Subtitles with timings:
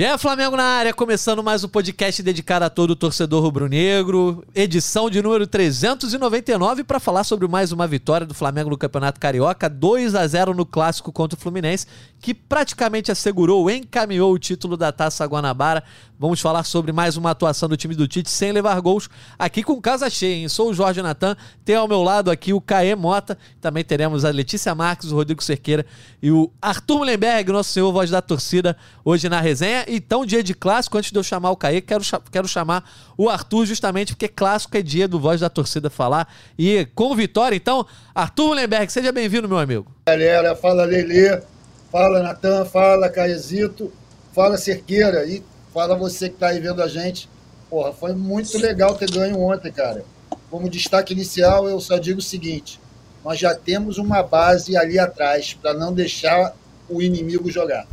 [0.00, 5.10] Gé Flamengo na área, começando mais um podcast dedicado a todo o torcedor rubro-negro, edição
[5.10, 10.14] de número 399 para falar sobre mais uma vitória do Flamengo no Campeonato Carioca, 2
[10.14, 11.86] a 0 no clássico contra o Fluminense,
[12.18, 15.84] que praticamente assegurou, encaminhou o título da Taça Guanabara.
[16.18, 19.08] Vamos falar sobre mais uma atuação do time do Tite sem levar gols,
[19.38, 20.48] aqui com casa cheia, hein?
[20.48, 24.30] Sou o Jorge Natan, tem ao meu lado aqui o Caê Mota, também teremos a
[24.30, 25.84] Letícia Marques, o Rodrigo Cerqueira
[26.22, 29.89] e o Arthur Mullenberg, nosso senhor voz da torcida, hoje na resenha.
[29.92, 33.66] Então, dia de clássico, antes de eu chamar o Caê, quero, quero chamar o Arthur
[33.66, 36.32] justamente porque clássico é dia do Voz da Torcida falar.
[36.56, 39.90] E com vitória, então, Arthur Mullenberg, seja bem-vindo, meu amigo.
[40.06, 41.42] Galera, fala Lelê,
[41.90, 43.92] fala Natan, fala Caezito,
[44.32, 45.42] fala Cerqueira e
[45.74, 47.28] fala você que tá aí vendo a gente.
[47.68, 50.04] Porra, foi muito legal ter ganho ontem, cara.
[50.48, 52.80] Como destaque inicial, eu só digo o seguinte:
[53.24, 56.54] nós já temos uma base ali atrás para não deixar
[56.88, 57.88] o inimigo jogar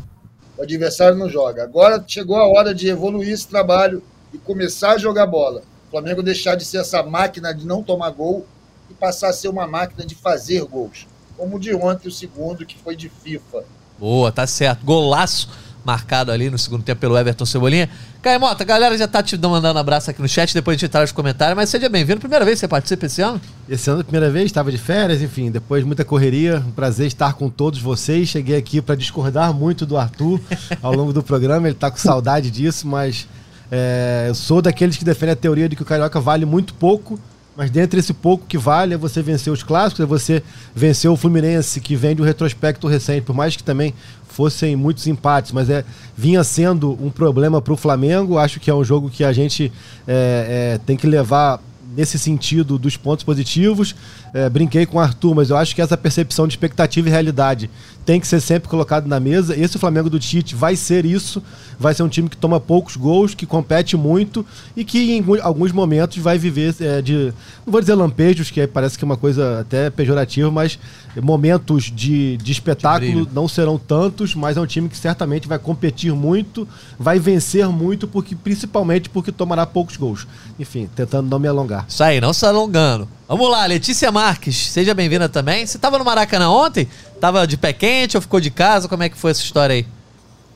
[0.57, 1.63] o adversário não joga.
[1.63, 4.01] Agora chegou a hora de evoluir esse trabalho
[4.33, 5.61] e começar a jogar bola.
[5.87, 8.45] O Flamengo deixar de ser essa máquina de não tomar gol
[8.89, 11.07] e passar a ser uma máquina de fazer gols.
[11.37, 13.63] Como de ontem o segundo, que foi de FIFA.
[13.99, 14.83] Boa, tá certo.
[14.83, 15.49] Golaço
[15.87, 17.89] marcado ali no segundo tempo pelo Everton Cebolinha.
[18.21, 20.99] Caemota, a galera já tá te mandando abraço aqui no chat, depois a gente entrar
[20.99, 22.19] nos comentários, mas seja bem-vindo.
[22.19, 23.39] Primeira vez que você participa esse ano?
[23.69, 26.61] Esse ano, primeira vez, estava de férias, enfim, depois muita correria.
[26.67, 28.27] Um prazer estar com todos vocês.
[28.27, 30.41] Cheguei aqui para discordar muito do Arthur
[30.83, 33.25] ao longo do programa, ele tá com saudade disso, mas
[33.71, 37.17] é, eu sou daqueles que defendem a teoria de que o Carioca vale muito pouco
[37.57, 40.43] mas dentro desse pouco que vale é você vencer os clássicos, é você
[40.75, 43.95] vencer o Fluminense, que vem de um retrospecto recente, por mais que também
[44.27, 45.83] fossem muitos empates, mas é
[46.15, 48.37] vinha sendo um problema para o Flamengo.
[48.37, 49.73] Acho que é um jogo que a gente
[50.07, 51.59] é, é, tem que levar
[51.95, 53.95] nesse sentido dos pontos positivos.
[54.35, 57.71] É, brinquei com o Arthur, mas eu acho que essa percepção de expectativa e realidade
[58.07, 59.53] tem que ser sempre colocado na mesa.
[59.53, 61.43] Esse Flamengo do Tite vai ser isso.
[61.77, 64.45] Vai ser um time que toma poucos gols, que compete muito
[64.77, 67.33] e que em alguns momentos vai viver é, de.
[67.65, 70.79] Não vou dizer lampejos, que parece que é uma coisa até pejorativa, mas
[71.21, 75.59] momentos de, de espetáculo de não serão tantos, mas é um time que certamente vai
[75.59, 76.65] competir muito,
[76.97, 80.25] vai vencer muito, porque principalmente porque tomará poucos gols.
[80.57, 81.83] Enfim, tentando não me alongar.
[81.89, 83.05] Isso aí, não se alongando.
[83.27, 85.67] Vamos lá, Letícia Marques, seja bem-vinda também.
[85.67, 86.87] Você estava no Maracanã ontem?
[87.19, 88.87] Tava de pé quente ou ficou de casa?
[88.87, 89.85] Como é que foi essa história aí?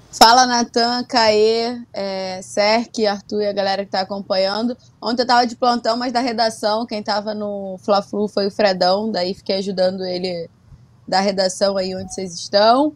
[0.09, 4.77] Fala, Natan, Caê, é, Serk, Arthur e a galera que tá acompanhando.
[5.01, 9.11] Ontem eu tava de plantão, mas da redação, quem tava no Fla-Flu foi o Fredão,
[9.11, 10.49] daí fiquei ajudando ele
[11.05, 12.93] da redação aí onde vocês estão.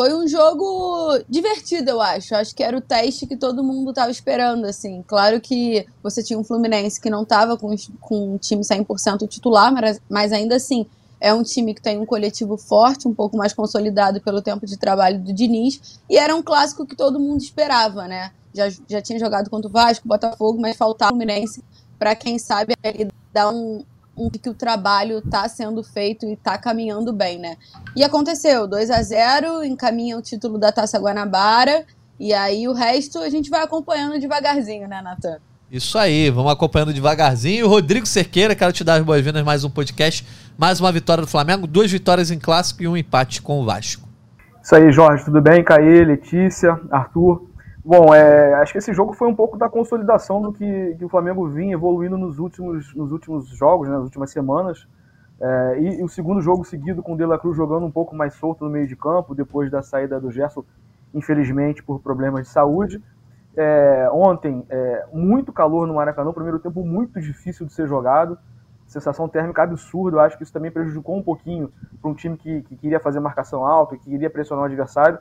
[0.00, 2.34] Foi um jogo divertido, eu acho.
[2.34, 5.04] Acho que era o teste que todo mundo tava esperando, assim.
[5.06, 9.70] Claro que você tinha um Fluminense que não tava com, com um time 100% titular,
[9.70, 10.86] mas, mas ainda assim
[11.20, 14.78] é um time que tem um coletivo forte, um pouco mais consolidado pelo tempo de
[14.78, 16.00] trabalho do Diniz.
[16.08, 18.32] E era um clássico que todo mundo esperava, né?
[18.54, 21.62] Já, já tinha jogado contra o Vasco, Botafogo, mas faltava o Fluminense
[21.98, 23.84] para quem sabe ali dar um,
[24.16, 27.56] um que o trabalho está sendo feito e está caminhando bem, né?
[27.96, 31.84] E aconteceu, 2 a 0 encaminha o título da Taça Guanabara,
[32.18, 35.38] e aí o resto a gente vai acompanhando devagarzinho, né, Natan?
[35.70, 37.68] Isso aí, vamos acompanhando devagarzinho.
[37.68, 40.26] Rodrigo Cerqueira, quero te dar as boas-vindas mais um podcast.
[40.58, 44.08] Mais uma vitória do Flamengo, duas vitórias em clássico e um empate com o Vasco.
[44.62, 45.64] Isso aí, Jorge, tudo bem?
[45.64, 47.49] Caê, Letícia, Arthur.
[47.84, 51.08] Bom, é, acho que esse jogo foi um pouco da consolidação do que, que o
[51.08, 54.86] Flamengo vinha evoluindo nos últimos, nos últimos jogos, né, nas últimas semanas.
[55.40, 58.14] É, e, e, o segundo jogo seguido com o De La Cruz jogando um pouco
[58.14, 60.62] mais solto no meio de campo, depois da saída do Gerson,
[61.14, 63.02] infelizmente por problemas de saúde.
[63.56, 68.38] É, ontem, é, muito calor no Maracanã, primeiro tempo muito difícil de ser jogado,
[68.86, 70.18] sensação térmica absurda.
[70.18, 73.20] Eu acho que isso também prejudicou um pouquinho para um time que, que, queria fazer
[73.20, 75.18] marcação alta, que queria pressionar o adversário.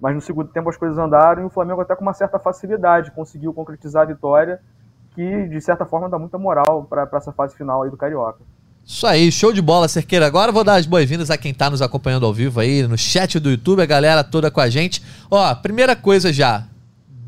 [0.00, 3.10] Mas no segundo tempo as coisas andaram e o Flamengo, até com uma certa facilidade,
[3.10, 4.60] conseguiu concretizar a vitória,
[5.14, 8.40] que de certa forma dá muita moral para essa fase final aí do Carioca.
[8.84, 10.26] Isso aí, show de bola, Cerqueira.
[10.26, 13.38] Agora vou dar as boas-vindas a quem está nos acompanhando ao vivo aí no chat
[13.38, 15.02] do YouTube, a galera toda com a gente.
[15.30, 16.64] Ó, primeira coisa já,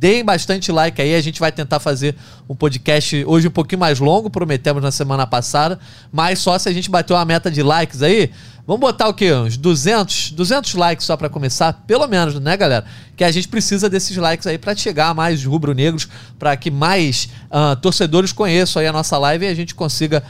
[0.02, 2.16] Deem bastante like aí, a gente vai tentar fazer
[2.48, 5.78] um podcast hoje um pouquinho mais longo, prometemos na semana passada,
[6.10, 8.28] mas só se a gente bater uma meta de likes aí.
[8.66, 9.32] Vamos botar o quê?
[9.32, 12.84] Uns 200, 200 likes só para começar, pelo menos, né, galera?
[13.16, 17.28] Que a gente precisa desses likes aí para chegar a mais rubro-negros, para que mais
[17.46, 20.20] uh, torcedores conheçam aí a nossa live e a gente consiga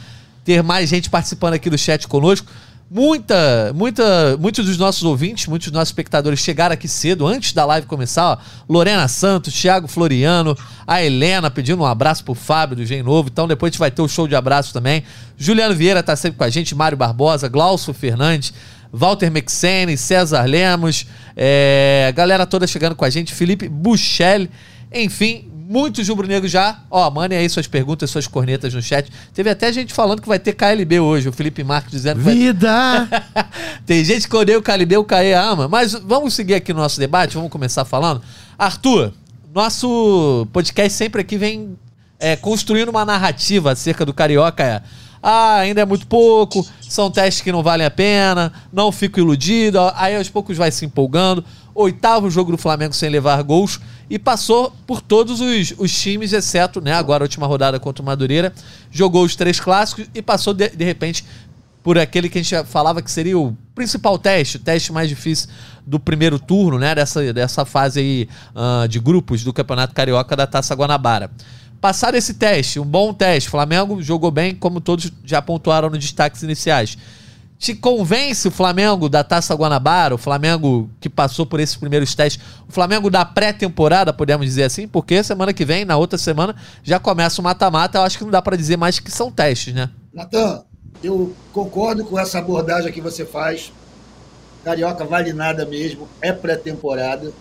[0.45, 2.45] ter mais gente participando aqui do chat conosco.
[2.89, 7.65] Muita, muita, muitos dos nossos ouvintes, muitos dos nossos espectadores chegaram aqui cedo, antes da
[7.65, 8.23] live começar.
[8.23, 8.37] Ó,
[8.69, 13.29] Lorena Santos, Thiago Floriano, a Helena pedindo um abraço pro Fábio do Gen Novo.
[13.31, 15.03] Então depois a gente vai ter o um show de abraços também.
[15.37, 18.53] Juliano Vieira tá sempre com a gente, Mário Barbosa, Glaucio Fernandes,
[18.91, 24.51] Walter Mexene, César Lemos, é, galera toda chegando com a gente, Felipe Buchelli,
[24.93, 26.79] enfim, muitos rubro-negros já.
[26.89, 29.09] Ó, mandem aí suas perguntas, suas cornetas no chat.
[29.33, 32.35] Teve até gente falando que vai ter KLB hoje, o Felipe Marques dizendo que vai...
[32.35, 33.07] Vida!
[33.85, 35.67] Tem gente que odeia o KLB, o Caê ama.
[35.67, 38.21] Mas vamos seguir aqui no nosso debate, vamos começar falando.
[38.57, 39.13] Arthur,
[39.53, 41.77] nosso podcast sempre aqui vem
[42.19, 44.63] é, construindo uma narrativa acerca do Carioca.
[44.63, 44.81] É,
[45.25, 49.79] ah, ainda é muito pouco, são testes que não valem a pena, não fico iludido.
[49.95, 51.45] Aí aos poucos vai se empolgando.
[51.75, 53.79] Oitavo jogo do Flamengo sem levar gols
[54.09, 58.05] e passou por todos os, os times, exceto, né, agora a última rodada contra o
[58.05, 58.53] Madureira.
[58.91, 61.25] Jogou os três clássicos e passou de, de repente
[61.83, 65.49] por aquele que a gente falava que seria o principal teste, o teste mais difícil
[65.85, 66.95] do primeiro turno, né?
[66.95, 71.29] Dessa, dessa fase aí uh, de grupos do Campeonato Carioca da Taça Guanabara.
[71.81, 76.41] Passar esse teste, um bom teste, Flamengo jogou bem, como todos já pontuaram nos destaques
[76.41, 76.97] iniciais.
[77.63, 82.43] Te convence o Flamengo da Taça Guanabara, o Flamengo que passou por esses primeiros testes,
[82.67, 86.99] o Flamengo da pré-temporada, podemos dizer assim, porque semana que vem, na outra semana, já
[86.99, 87.97] começa o mata-mata.
[87.97, 89.89] Eu acho que não dá para dizer mais que são testes, né?
[90.13, 90.61] Natan,
[91.01, 93.71] eu concordo com essa abordagem que você faz.
[94.65, 97.31] Carioca vale nada mesmo, é pré-temporada,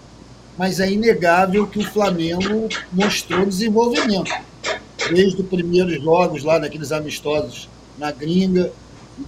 [0.56, 4.30] mas é inegável que o Flamengo mostrou desenvolvimento.
[5.12, 7.68] Desde os primeiros jogos lá naqueles amistosos
[7.98, 8.70] na gringa,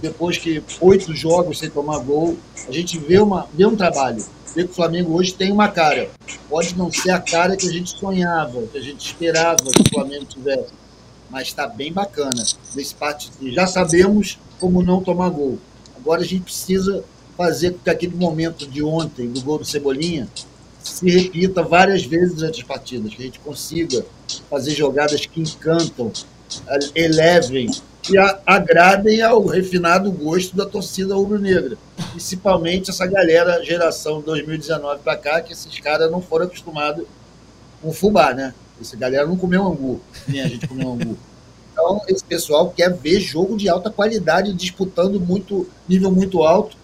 [0.01, 2.37] depois que oito jogos sem tomar gol,
[2.67, 4.23] a gente vê, uma, vê um trabalho.
[4.55, 6.09] Vê que o Flamengo hoje tem uma cara.
[6.49, 9.89] Pode não ser a cara que a gente sonhava, que a gente esperava que o
[9.89, 10.71] Flamengo tivesse
[11.29, 12.43] mas está bem bacana.
[12.73, 15.59] Nesse parte, já sabemos como não tomar gol.
[15.95, 17.03] Agora a gente precisa
[17.35, 20.29] fazer com que aquele momento de ontem, do gol do Cebolinha,
[20.81, 24.05] se repita várias vezes durante as partidas, que a gente consiga
[24.49, 26.11] fazer jogadas que encantam,
[26.93, 27.69] elevem
[28.09, 31.77] e agradem ao refinado gosto da torcida rubro-negra.
[32.11, 37.05] Principalmente essa galera, geração 2019 para cá, que esses caras não foram acostumados
[37.81, 38.53] com fubá, né?
[38.79, 41.17] Essa galera não comeu angu, nem a gente comeu angu.
[41.71, 46.77] Então, esse pessoal quer ver jogo de alta qualidade, disputando muito nível muito alto.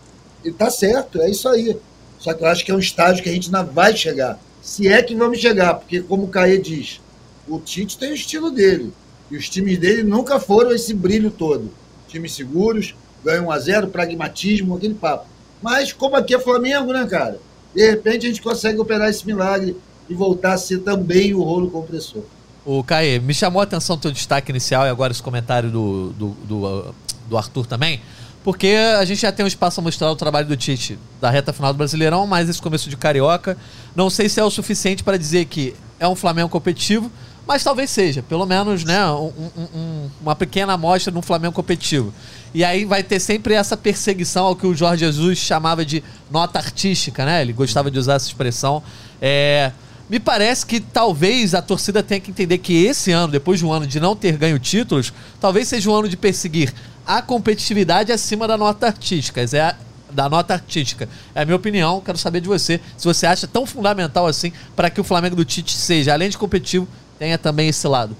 [0.43, 1.77] E tá certo, é isso aí.
[2.19, 4.39] Só que eu acho que é um estágio que a gente ainda vai chegar.
[4.61, 6.99] Se é que vamos chegar, porque, como o Caê diz,
[7.47, 8.93] o Tite tem o estilo dele.
[9.31, 11.71] E os times dele nunca foram esse brilho todo.
[12.07, 12.93] Times seguros,
[13.23, 15.25] ganham 1 a 0 pragmatismo, aquele papo.
[15.61, 17.39] Mas, como aqui é Flamengo, né, cara?
[17.73, 19.77] De repente a gente consegue operar esse milagre
[20.09, 22.23] e voltar a ser também o rolo compressor.
[22.65, 26.09] O Caê, me chamou a atenção o teu destaque inicial e agora esse comentário do,
[26.09, 26.95] do, do,
[27.29, 28.01] do Arthur também,
[28.43, 31.53] porque a gente já tem um espaço a mostrar o trabalho do Tite da reta
[31.53, 33.57] final do Brasileirão, mas esse começo de Carioca,
[33.95, 37.11] não sei se é o suficiente para dizer que é um Flamengo competitivo,
[37.47, 39.31] mas talvez seja, pelo menos, né, um,
[39.75, 42.13] um, uma pequena amostra no Flamengo competitivo.
[42.53, 46.59] E aí vai ter sempre essa perseguição ao que o Jorge Jesus chamava de nota
[46.59, 47.41] artística, né?
[47.41, 48.83] Ele gostava de usar essa expressão.
[49.21, 49.71] É,
[50.09, 53.71] me parece que talvez a torcida tenha que entender que esse ano, depois de um
[53.71, 56.73] ano de não ter ganho títulos, talvez seja um ano de perseguir
[57.07, 59.41] a competitividade acima da nota artística.
[59.41, 59.75] É a,
[60.11, 61.07] da nota artística.
[61.33, 64.89] É a minha opinião, quero saber de você, se você acha tão fundamental assim para
[64.89, 66.87] que o Flamengo do Tite seja, além de competitivo,
[67.21, 68.17] tenha também esse lado.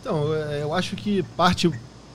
[0.00, 1.68] Então, é, eu acho que parte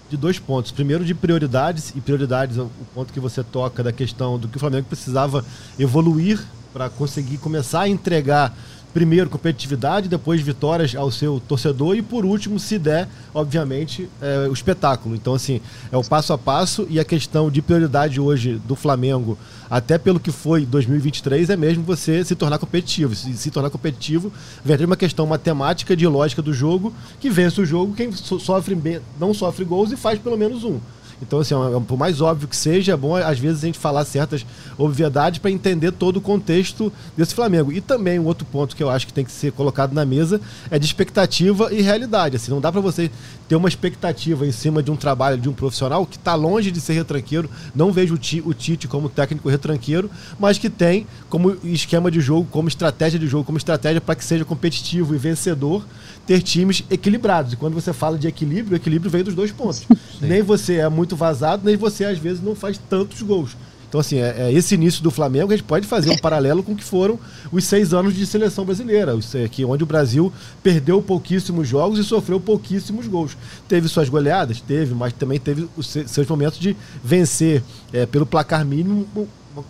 [0.09, 0.71] de dois pontos.
[0.71, 4.59] Primeiro, de prioridades, e prioridades, o ponto que você toca da questão do que o
[4.59, 5.43] Flamengo precisava
[5.77, 6.41] evoluir
[6.71, 8.57] para conseguir começar a entregar
[8.93, 14.53] primeiro competitividade, depois vitórias ao seu torcedor e por último, se der, obviamente, é, o
[14.53, 15.15] espetáculo.
[15.15, 15.59] Então, assim,
[15.91, 19.37] é o passo a passo e a questão de prioridade hoje do Flamengo,
[19.69, 23.15] até pelo que foi 2023, é mesmo você se tornar competitivo.
[23.15, 24.31] Se, se tornar competitivo,
[24.63, 29.33] vem uma questão matemática de lógica do jogo, que vence o jogo quem sofre, não
[29.33, 30.79] sofre gols e faz pelo menos um.
[31.21, 34.03] Então, assim, é por mais óbvio que seja, é bom às vezes a gente falar
[34.05, 34.45] certas
[34.77, 37.71] obviedades para entender todo o contexto desse Flamengo.
[37.71, 40.41] E também um outro ponto que eu acho que tem que ser colocado na mesa
[40.69, 42.35] é de expectativa e realidade.
[42.35, 43.09] Assim, não dá para você
[43.53, 46.81] ter uma expectativa em cima de um trabalho de um profissional que está longe de
[46.81, 47.47] ser retranqueiro.
[47.75, 52.67] Não vejo o Tite como técnico retranqueiro, mas que tem como esquema de jogo, como
[52.67, 55.85] estratégia de jogo, como estratégia para que seja competitivo e vencedor
[56.25, 57.53] ter times equilibrados.
[57.53, 59.85] E quando você fala de equilíbrio, o equilíbrio vem dos dois pontos.
[60.19, 60.25] Sim.
[60.27, 63.55] Nem você é muito vazado, nem você às vezes não faz tantos gols.
[63.93, 66.71] Então, assim, é, é, esse início do Flamengo, a gente pode fazer um paralelo com
[66.71, 67.19] o que foram
[67.51, 69.15] os seis anos de seleção brasileira,
[69.51, 70.33] que onde o Brasil
[70.63, 73.37] perdeu pouquíssimos jogos e sofreu pouquíssimos gols.
[73.67, 74.59] Teve suas goleadas?
[74.61, 77.61] Teve, mas também teve os seus momentos de vencer
[77.93, 79.07] é, pelo placar mínimo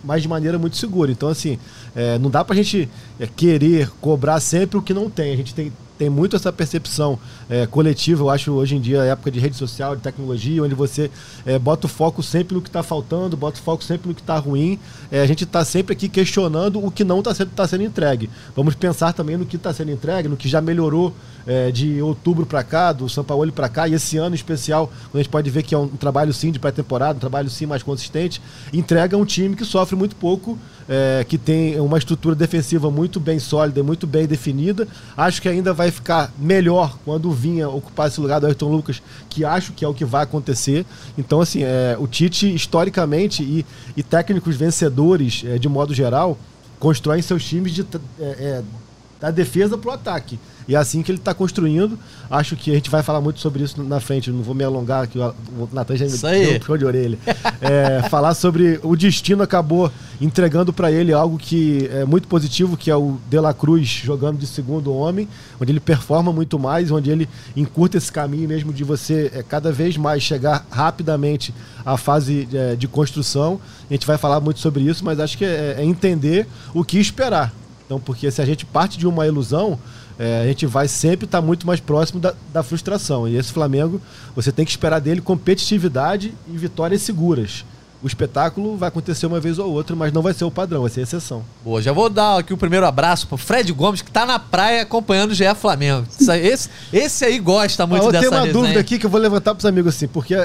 [0.02, 1.12] mas de maneira muito segura.
[1.12, 1.58] Então, assim,
[1.94, 2.88] é, não dá pra gente
[3.20, 5.34] é, querer cobrar sempre o que não tem.
[5.34, 8.22] A gente tem, tem muito essa percepção é, coletiva.
[8.22, 11.10] Eu acho hoje em dia época de rede social, de tecnologia, onde você
[11.46, 14.20] é, bota o foco sempre no que está faltando, bota o foco sempre no que
[14.20, 14.78] está ruim.
[15.10, 18.28] É, a gente está sempre aqui questionando o que não está sendo, tá sendo entregue.
[18.56, 21.14] Vamos pensar também no que está sendo entregue, no que já melhorou
[21.46, 24.90] é, de outubro para cá, do São Paulo para cá, e esse ano em especial,
[25.12, 27.82] a gente pode ver que é um trabalho sim de pré-temporada, um trabalho sim mais
[27.82, 28.40] consistente,
[28.72, 30.58] entrega um time que sofre muito pouco,
[30.88, 34.86] é, que tem uma estrutura defensiva muito bem sólida, muito bem definida.
[35.16, 39.02] Acho que ainda vai ficar melhor quando o Vinha ocupar esse lugar do Ayrton Lucas,
[39.28, 40.84] que acho que é o que vai acontecer.
[41.16, 43.64] Então, assim, é, o Tite, historicamente, e,
[43.96, 46.38] e técnicos vencedores, é, de modo geral,
[46.78, 47.86] constroem seus times de,
[48.20, 48.62] é, é
[49.20, 50.38] da defesa para o ataque.
[50.68, 51.98] E é assim que ele está construindo.
[52.30, 54.30] Acho que a gente vai falar muito sobre isso na frente.
[54.30, 57.18] Não vou me alongar, que o Natan já me deu um puxão de orelha.
[57.60, 59.90] É, falar sobre o destino acabou
[60.20, 64.38] entregando para ele algo que é muito positivo, que é o De La Cruz jogando
[64.38, 65.28] de segundo homem,
[65.60, 69.72] onde ele performa muito mais, onde ele encurta esse caminho mesmo de você é, cada
[69.72, 71.54] vez mais chegar rapidamente
[71.84, 73.60] à fase é, de construção.
[73.88, 76.98] A gente vai falar muito sobre isso, mas acho que é, é entender o que
[76.98, 77.52] esperar.
[77.84, 79.78] Então, porque se a gente parte de uma ilusão,
[80.18, 83.28] é, a gente vai sempre estar tá muito mais próximo da, da, frustração.
[83.28, 84.00] E esse Flamengo,
[84.34, 87.64] você tem que esperar dele competitividade e vitórias seguras.
[88.02, 90.90] O espetáculo vai acontecer uma vez ou outra, mas não vai ser o padrão, vai
[90.90, 91.42] ser exceção.
[91.64, 94.82] Boa, já vou dar aqui o primeiro abraço pro Fred Gomes, que tá na praia
[94.82, 96.06] acompanhando o GE Flamengo.
[96.20, 98.62] Esse, esse aí gosta muito ah, eu dessa Eu tenho uma resenha.
[98.62, 100.36] dúvida aqui que eu vou levantar pros amigos assim, porque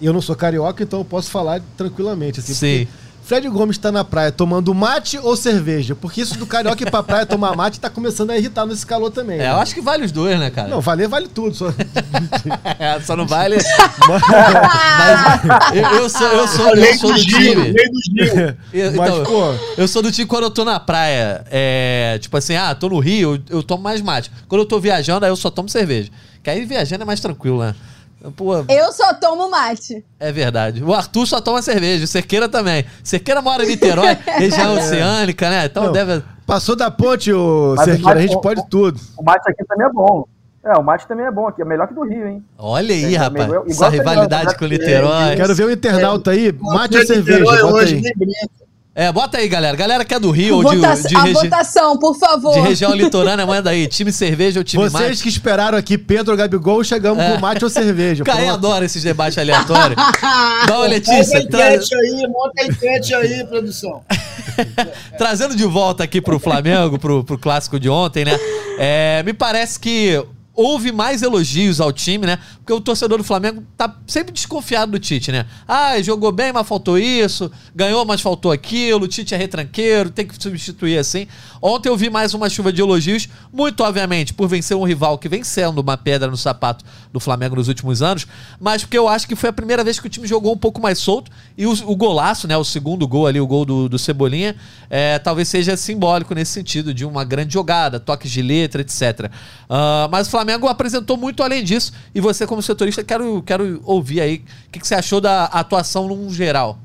[0.00, 2.40] eu não sou carioca, então eu posso falar tranquilamente.
[2.40, 2.88] Assim, Sim.
[3.26, 5.96] Fred Gomes está na praia tomando mate ou cerveja?
[5.96, 9.10] Porque isso do carioca ir pra praia tomar mate tá começando a irritar nesse calor
[9.10, 9.34] também.
[9.40, 9.50] É, né?
[9.50, 10.68] eu acho que vale os dois, né, cara?
[10.68, 11.52] Não, valer vale tudo.
[11.52, 11.74] Só,
[12.78, 13.56] é, só não vale.
[14.06, 17.74] Mas, eu, eu, sou, eu sou, eu sou do time.
[18.72, 19.54] Eu, então, Mas, pô...
[19.76, 21.44] eu sou do time quando eu tô na praia.
[21.50, 24.30] É, tipo assim, ah, tô no Rio, eu, eu tomo mais mate.
[24.48, 26.10] Quando eu tô viajando, aí eu só tomo cerveja.
[26.42, 27.74] Que aí viajando é mais tranquilo, né?
[28.32, 30.04] Pô, eu só tomo mate.
[30.18, 30.82] É verdade.
[30.82, 32.84] O Arthur só toma cerveja, o Cerqueira também.
[33.02, 34.80] Cerqueira mora em Niterói, região é.
[34.80, 35.66] oceânica, né?
[35.66, 36.22] Então Não, deve.
[36.46, 39.00] Passou da ponte, o Mas Cerqueira, mate, a gente o, pode tudo.
[39.16, 40.26] O mate aqui também é bom.
[40.64, 42.44] É, o mate também é bom aqui, é melhor que do Rio, hein?
[42.58, 43.50] Olha aí, é, rapaz.
[43.68, 45.36] Essa rivalidade com o Niterói.
[45.36, 48.65] Quero ver o internauta aí, mate ou cerveja, bota hoje, aí.
[48.98, 49.76] É, bota aí, galera.
[49.76, 52.54] Galera que é do Rio ou de, de A votação, por favor.
[52.54, 53.86] De região litorânea, manda aí.
[53.88, 55.04] Time cerveja ou time Vocês mate?
[55.04, 57.34] Vocês que esperaram aqui Pedro ou Gabigol, chegamos é.
[57.34, 58.24] com mate ou cerveja.
[58.24, 59.96] Caio adora esses debates aleatórios.
[60.66, 61.40] Dá uma Letícia.
[61.40, 64.02] Monta a enquete aí, monta a enquete aí, produção.
[65.18, 68.32] Trazendo de volta aqui pro Flamengo, pro, pro clássico de ontem, né?
[68.78, 70.24] É, me parece que
[70.54, 72.38] houve mais elogios ao time, né?
[72.66, 75.46] Porque o torcedor do Flamengo tá sempre desconfiado do Tite, né?
[75.68, 80.26] Ah, jogou bem, mas faltou isso, ganhou, mas faltou aquilo, o Tite é retranqueiro, tem
[80.26, 81.28] que substituir assim.
[81.62, 85.28] Ontem eu vi mais uma chuva de elogios, muito obviamente por vencer um rival que
[85.28, 88.26] vem sendo uma pedra no sapato do Flamengo nos últimos anos,
[88.58, 90.82] mas porque eu acho que foi a primeira vez que o time jogou um pouco
[90.82, 92.56] mais solto e o, o golaço, né?
[92.56, 94.56] O segundo gol ali, o gol do, do Cebolinha,
[94.90, 99.30] é, talvez seja simbólico nesse sentido, de uma grande jogada, toques de letra, etc.
[99.70, 101.92] Uh, mas o Flamengo Flamengo apresentou muito além disso.
[102.14, 106.08] E você, como setorista, quero, quero ouvir aí o que, que você achou da atuação
[106.08, 106.78] num geral.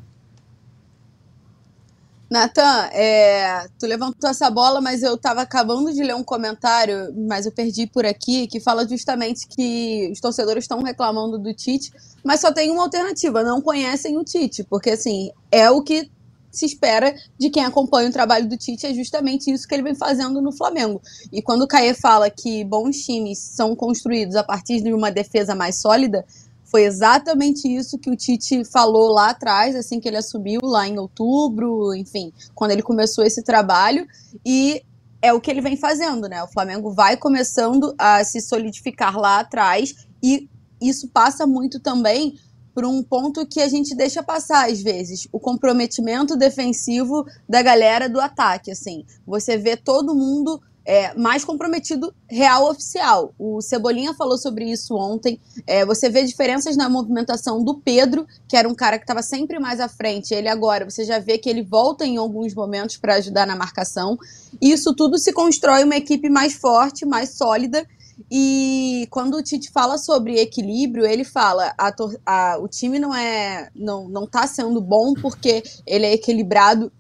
[2.32, 7.46] Natan, é, tu levantou essa bola, mas eu estava acabando de ler um comentário, mas
[7.46, 11.92] eu perdi por aqui, que fala justamente que os torcedores estão reclamando do Tite,
[12.24, 16.10] mas só tem uma alternativa, não conhecem o Tite, porque assim, é o que
[16.52, 19.96] se espera de quem acompanha o trabalho do Tite é justamente isso que ele vem
[19.96, 21.02] fazendo no Flamengo.
[21.32, 25.56] E quando o Caê fala que bons times são construídos a partir de uma defesa
[25.56, 26.26] mais sólida,
[26.66, 30.98] foi exatamente isso que o Tite falou lá atrás, assim que ele assumiu, lá em
[30.98, 34.08] outubro, enfim, quando ele começou esse trabalho.
[34.46, 34.82] E
[35.22, 36.42] é o que ele vem fazendo, né?
[36.42, 40.50] O Flamengo vai começando a se solidificar lá atrás e
[40.82, 42.36] isso passa muito também
[42.74, 48.10] por um ponto que a gente deixa passar às vezes, o comprometimento defensivo da galera
[48.10, 49.06] do ataque, assim.
[49.26, 53.34] Você vê todo mundo é, mais comprometido real oficial.
[53.38, 55.40] O Cebolinha falou sobre isso ontem.
[55.68, 59.60] É, você vê diferenças na movimentação do Pedro, que era um cara que estava sempre
[59.60, 60.34] mais à frente.
[60.34, 64.18] Ele agora, você já vê que ele volta em alguns momentos para ajudar na marcação.
[64.60, 67.86] Isso tudo se constrói uma equipe mais forte, mais sólida
[68.30, 71.94] e quando o Tite fala sobre equilíbrio, ele fala a,
[72.26, 76.92] a, o time não é não, não tá sendo bom porque ele é equilibrado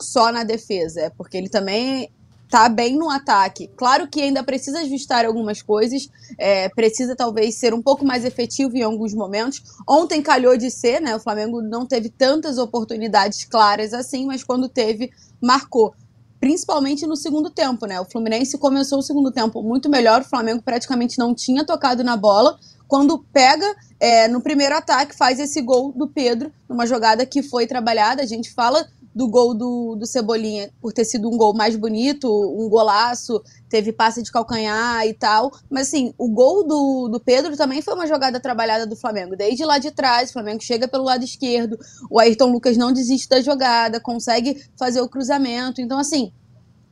[0.00, 2.10] só na defesa, é porque ele também
[2.48, 3.68] tá bem no ataque.
[3.76, 6.08] Claro que ainda precisa ajustar algumas coisas,
[6.38, 9.62] é, precisa talvez ser um pouco mais efetivo em alguns momentos.
[9.88, 11.16] Ontem calhou de ser, né?
[11.16, 15.10] O Flamengo não teve tantas oportunidades claras assim, mas quando teve,
[15.42, 15.94] marcou.
[16.40, 18.00] Principalmente no segundo tempo, né?
[18.00, 22.16] O Fluminense começou o segundo tempo muito melhor, o Flamengo praticamente não tinha tocado na
[22.16, 22.58] bola.
[22.88, 23.66] Quando pega
[23.98, 28.22] é, no primeiro ataque, faz esse gol do Pedro, numa jogada que foi trabalhada.
[28.22, 32.28] A gente fala do gol do, do Cebolinha por ter sido um gol mais bonito,
[32.28, 35.50] um golaço, teve passe de calcanhar e tal.
[35.70, 39.34] Mas assim, o gol do, do Pedro também foi uma jogada trabalhada do Flamengo.
[39.34, 41.78] Desde lá de trás, o Flamengo chega pelo lado esquerdo,
[42.10, 45.80] o Ayrton Lucas não desiste da jogada, consegue fazer o cruzamento.
[45.80, 46.30] Então, assim,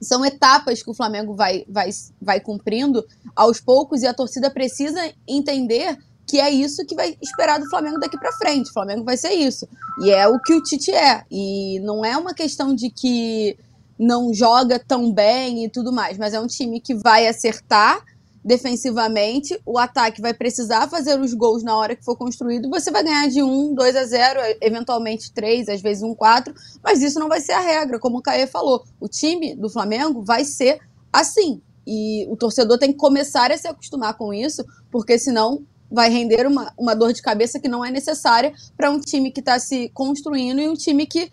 [0.04, 5.00] são etapas que o Flamengo vai, vai, vai cumprindo aos poucos e a torcida precisa
[5.26, 8.70] entender que é isso que vai esperar do Flamengo daqui para frente.
[8.70, 9.68] O Flamengo vai ser isso.
[10.02, 11.24] E é o que o Tite é.
[11.30, 13.56] E não é uma questão de que
[13.98, 18.02] não joga tão bem e tudo mais, mas é um time que vai acertar
[18.44, 23.02] defensivamente, o ataque vai precisar fazer os gols na hora que for construído, você vai
[23.02, 27.28] ganhar de 1, 2 a 0, eventualmente 3, às vezes 1, 4, mas isso não
[27.28, 28.84] vai ser a regra, como o Caê falou.
[29.00, 30.78] O time do Flamengo vai ser
[31.10, 31.62] assim.
[31.86, 36.46] E o torcedor tem que começar a se acostumar com isso, porque senão vai render
[36.46, 39.88] uma, uma dor de cabeça que não é necessária para um time que está se
[39.90, 41.30] construindo e um time que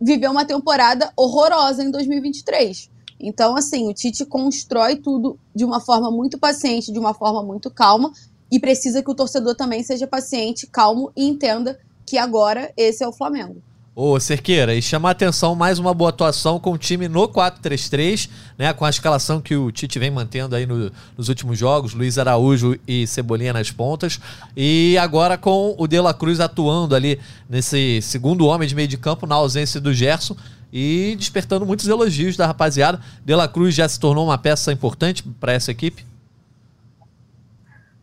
[0.00, 2.90] viveu uma temporada horrorosa em 2023.
[3.20, 7.70] Então, assim, o Tite constrói tudo de uma forma muito paciente, de uma forma muito
[7.70, 8.12] calma,
[8.50, 13.08] e precisa que o torcedor também seja paciente, calmo e entenda que agora esse é
[13.08, 13.62] o Flamengo.
[14.00, 18.72] Ô, Cerqueira, e chamar atenção mais uma boa atuação com o time no 4-3-3, né?
[18.72, 22.78] Com a escalação que o Tite vem mantendo aí no, nos últimos jogos, Luiz Araújo
[22.86, 24.20] e Cebolinha nas pontas.
[24.56, 27.18] E agora com o De La Cruz atuando ali
[27.50, 30.36] nesse segundo homem de meio de campo, na ausência do Gerson.
[30.72, 33.00] E despertando muitos elogios da rapaziada.
[33.24, 36.06] De La Cruz já se tornou uma peça importante para essa equipe?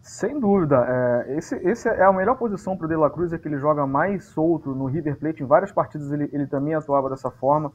[0.01, 0.85] Sem dúvida.
[0.87, 3.59] É, esse, esse é a melhor posição para o De La Cruz, é que ele
[3.59, 5.43] joga mais solto no River Plate.
[5.43, 7.71] Em várias partidas ele, ele também atuava dessa forma.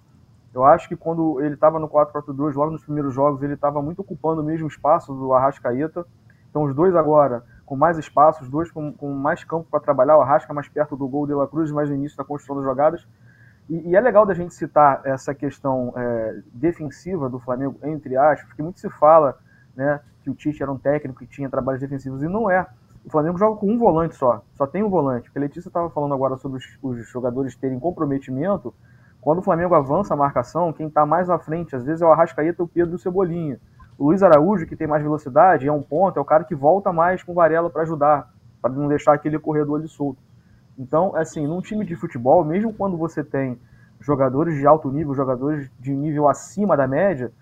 [0.52, 4.00] Eu acho que quando ele estava no 4-4-2, logo nos primeiros jogos, ele estava muito
[4.00, 6.04] ocupando o mesmo espaço do Arrascaeta.
[6.48, 10.18] Então os dois agora com mais espaço, os dois com, com mais campo para trabalhar,
[10.18, 12.56] o Arrasca mais perto do gol, o De La Cruz mais no início da construção
[12.56, 13.06] das jogadas.
[13.70, 18.48] E, e é legal da gente citar essa questão é, defensiva do Flamengo, entre aspas,
[18.48, 19.38] porque muito se fala
[19.76, 22.66] né, que o Tite era um técnico que tinha trabalhos defensivos, e não é.
[23.04, 25.30] O Flamengo joga com um volante só, só tem um volante.
[25.34, 28.74] A Letícia estava falando agora sobre os, os, jogadores terem comprometimento.
[29.20, 32.10] Quando o Flamengo avança a marcação, quem está mais à frente, às vezes é o
[32.10, 33.60] Arrascaeta, o Pedro e o Cebolinha.
[33.96, 36.92] O Luiz Araújo, que tem mais velocidade, é um ponto, é o cara que volta
[36.92, 40.20] mais com o Varela para ajudar, para não deixar aquele corredor ali solto.
[40.78, 43.58] Então, assim, num time de futebol, mesmo quando você tem
[44.00, 47.32] jogadores de alto nível, jogadores de nível acima da média,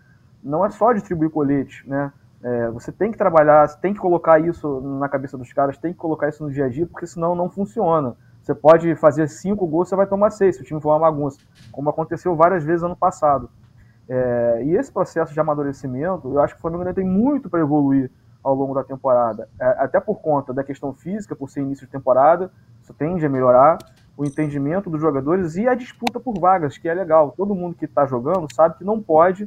[0.42, 2.12] não é só distribuir colete, né?
[2.40, 5.98] É, você tem que trabalhar, tem que colocar isso na cabeça dos caras, tem que
[5.98, 8.16] colocar isso no dia a dia, porque senão não funciona.
[8.42, 11.38] Você pode fazer cinco gols, você vai tomar seis, se o time for uma bagunça,
[11.72, 13.50] como aconteceu várias vezes ano passado.
[14.08, 17.60] É, e esse processo de amadurecimento, eu acho que o Flamengo ainda tem muito para
[17.60, 18.10] evoluir
[18.42, 21.92] ao longo da temporada, é, até por conta da questão física, por ser início de
[21.92, 22.50] temporada,
[22.88, 23.78] isso tende a melhorar,
[24.16, 27.34] o entendimento dos jogadores e a disputa por vagas, que é legal.
[27.36, 29.46] Todo mundo que está jogando sabe que não pode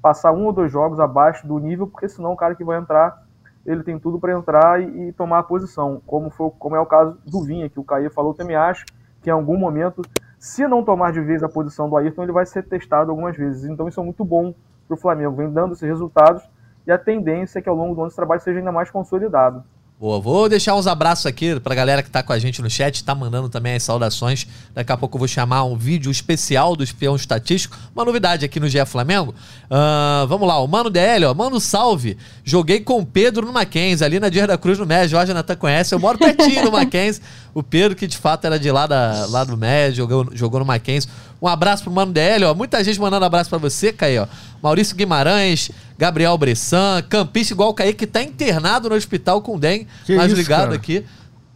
[0.00, 3.24] passar um ou dois jogos abaixo do nível, porque senão o cara que vai entrar,
[3.64, 6.86] ele tem tudo para entrar e, e, tomar a posição, como, foi, como é o
[6.86, 8.84] caso do Vinha, que o Caio falou, também acho
[9.22, 10.02] que em algum momento,
[10.38, 13.64] se não tomar de vez a posição do Ayrton, ele vai ser testado algumas vezes.
[13.64, 14.52] Então isso é muito bom
[14.88, 16.42] para o Flamengo, vem dando esses resultados
[16.84, 19.62] e a tendência é que ao longo do ano esse trabalho seja ainda mais consolidado.
[20.02, 23.04] Boa, vou deixar uns abraços aqui pra galera que tá com a gente no chat,
[23.04, 24.48] tá mandando também as saudações.
[24.74, 27.78] Daqui a pouco eu vou chamar um vídeo especial do espião estatístico.
[27.94, 29.32] Uma novidade aqui no GE Flamengo.
[29.70, 31.34] Uh, vamos lá, o Mano DL, ó.
[31.34, 32.18] Mano, salve.
[32.42, 35.10] Joguei com o Pedro no Mackenzie, ali na Dias da Cruz no Médio.
[35.10, 37.22] Jorge Natan conhece, eu moro pertinho no Mackenzie.
[37.54, 40.66] O Pedro, que de fato era de lá, da, lá do Médio, jogou, jogou no
[40.66, 41.08] Mackenzie.
[41.42, 42.54] Um abraço pro Mano DL, ó.
[42.54, 44.26] Muita gente mandando abraço para você, Caio, ó.
[44.62, 49.88] Maurício Guimarães, Gabriel Bressan, campista igual o Caí, que tá internado no hospital com dengue.
[50.06, 50.76] Que mais isso, ligado cara?
[50.76, 51.04] aqui.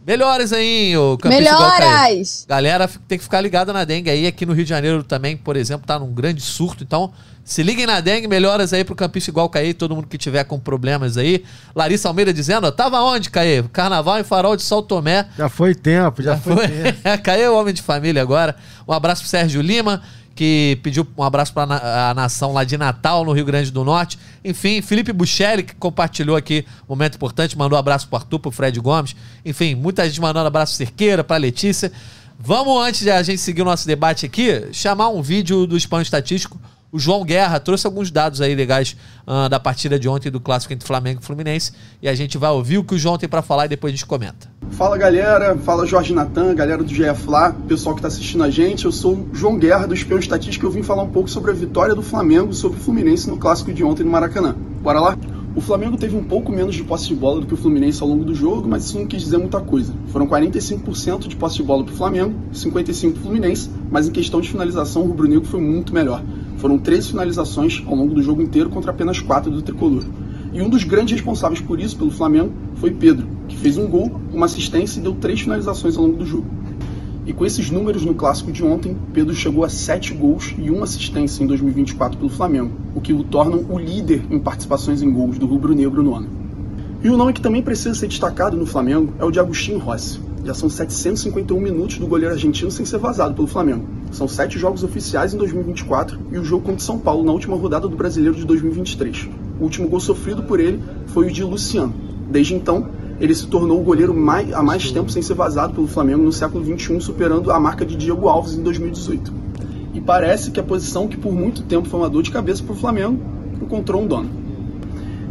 [0.05, 2.45] Melhores aí, o campista Melhoras!
[2.47, 4.27] Galera, tem que ficar ligada na dengue aí.
[4.27, 6.83] Aqui no Rio de Janeiro também, por exemplo, tá num grande surto.
[6.83, 7.13] Então,
[7.47, 10.43] se liguem na dengue, melhoras aí pro campista igual o Caí, todo mundo que tiver
[10.43, 11.45] com problemas aí.
[11.73, 13.63] Larissa Almeida dizendo, ó, tava onde, Caí?
[13.71, 15.25] Carnaval em Farol de São Tomé.
[15.37, 16.99] Já foi tempo, já, já foi, foi tempo.
[17.23, 18.53] Caí é o homem de família agora.
[18.85, 20.01] Um abraço pro Sérgio Lima,
[20.35, 24.19] que pediu um abraço para a nação lá de Natal, no Rio Grande do Norte.
[24.43, 28.51] Enfim, Felipe Buchelli, que compartilhou aqui um momento importante, mandou um abraço pro Arthur, pro
[28.51, 29.15] Fred Gomes.
[29.45, 31.93] Enfim, muita gente mandando um abraço Cerqueira, pra Letícia.
[32.37, 36.01] Vamos, antes de a gente seguir o nosso debate aqui, chamar um vídeo do Espanho
[36.01, 38.95] Estatístico O João Guerra trouxe alguns dados aí legais
[39.27, 41.73] uh, da partida de ontem do clássico entre Flamengo e Fluminense.
[42.01, 43.95] E a gente vai ouvir o que o João tem para falar e depois a
[43.95, 44.49] gente comenta.
[44.71, 48.85] Fala galera, fala Jorge Natan, galera do GF lá, pessoal que está assistindo a gente.
[48.85, 51.51] Eu sou o João Guerra do Espião Estatístico e eu vim falar um pouco sobre
[51.51, 54.55] a vitória do Flamengo sobre o Fluminense no clássico de ontem no Maracanã.
[54.81, 55.17] Bora lá?
[55.57, 58.07] O Flamengo teve um pouco menos de posse de bola do que o Fluminense ao
[58.07, 59.91] longo do jogo, mas isso não quis dizer muita coisa.
[60.09, 64.11] Foram 45% de posse de bola para o Flamengo, 55% para o Fluminense, mas em
[64.11, 66.23] questão de finalização o rubro-negro foi muito melhor.
[66.57, 70.03] Foram 13 finalizações ao longo do jogo inteiro contra apenas 4 do tricolor.
[70.53, 74.19] E um dos grandes responsáveis por isso, pelo Flamengo, foi Pedro, que fez um gol,
[74.33, 76.47] uma assistência e deu três finalizações ao longo do jogo.
[77.27, 80.85] E com esses números no clássico de ontem, Pedro chegou a 7 gols e uma
[80.85, 85.37] assistência em 2024 pelo Flamengo, o que o torna o líder em participações em gols
[85.37, 86.27] do rubro-negro no ano.
[87.03, 90.26] E o nome que também precisa ser destacado no Flamengo é o de Agostinho Rossi.
[90.47, 93.85] Já são 751 minutos do goleiro argentino sem ser vazado pelo Flamengo.
[94.13, 97.85] São sete jogos oficiais em 2024 e o jogo contra São Paulo na última rodada
[97.85, 99.27] do Brasileiro de 2023.
[99.59, 101.93] O último gol sofrido por ele foi o de Luciano.
[102.31, 102.87] Desde então,
[103.19, 106.31] ele se tornou o goleiro mais, há mais tempo sem ser vazado pelo Flamengo no
[106.31, 109.33] século XXI, superando a marca de Diego Alves em 2018.
[109.95, 112.71] E parece que a posição que por muito tempo foi uma dor de cabeça para
[112.71, 113.19] o Flamengo
[113.61, 114.46] encontrou um dono.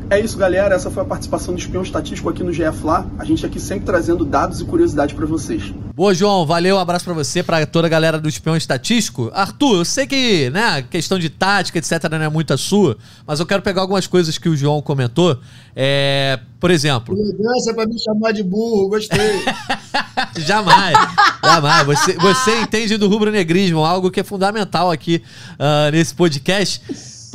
[0.09, 0.75] É isso, galera.
[0.75, 3.05] Essa foi a participação do Espião Estatístico aqui no GF Lá.
[3.19, 5.75] A gente aqui sempre trazendo dados e curiosidades para vocês.
[5.95, 6.47] Boa, João.
[6.47, 6.77] Valeu.
[6.77, 9.33] Um abraço para você, para toda a galera do Espião Estatístico.
[9.35, 13.41] Arthur, eu sei que, né, questão de tática, etc, não é muito a sua, mas
[13.41, 15.41] eu quero pegar algumas coisas que o João comentou.
[15.75, 17.17] É, por exemplo...
[17.19, 18.89] Elegância para me chamar de burro.
[18.89, 19.43] Gostei.
[20.39, 20.97] jamais.
[21.43, 21.87] Jamais.
[21.87, 25.21] Você, você entende do rubro-negrismo, algo que é fundamental aqui
[25.55, 26.81] uh, nesse podcast.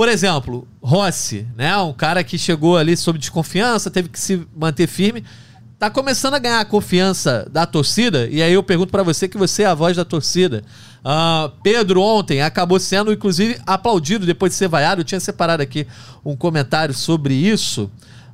[0.01, 1.77] Por exemplo, Rossi, né?
[1.77, 5.23] Um cara que chegou ali sob desconfiança, teve que se manter firme.
[5.77, 9.37] Tá começando a ganhar a confiança da torcida, e aí eu pergunto para você que
[9.37, 10.63] você é a voz da torcida.
[11.05, 15.01] Uh, Pedro ontem acabou sendo, inclusive, aplaudido depois de ser vaiado.
[15.01, 15.85] Eu tinha separado aqui
[16.25, 17.83] um comentário sobre isso.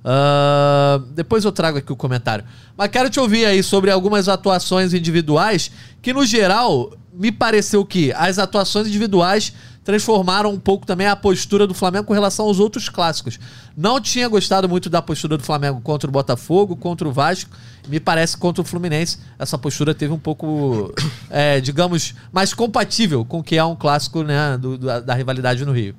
[0.06, 2.46] Uh, depois eu trago aqui o comentário.
[2.78, 5.70] Mas quero te ouvir aí sobre algumas atuações individuais
[6.02, 9.52] que, no geral, me pareceu que as atuações individuais
[9.88, 13.40] transformaram um pouco também a postura do Flamengo com relação aos outros clássicos.
[13.76, 17.50] Não tinha gostado muito da postura do Flamengo contra o Botafogo, contra o Vasco.
[17.88, 20.94] Me parece que contra o Fluminense essa postura teve um pouco,
[21.32, 25.64] é, digamos, mais compatível com o que é um clássico né, do, da, da rivalidade
[25.64, 25.96] no Rio.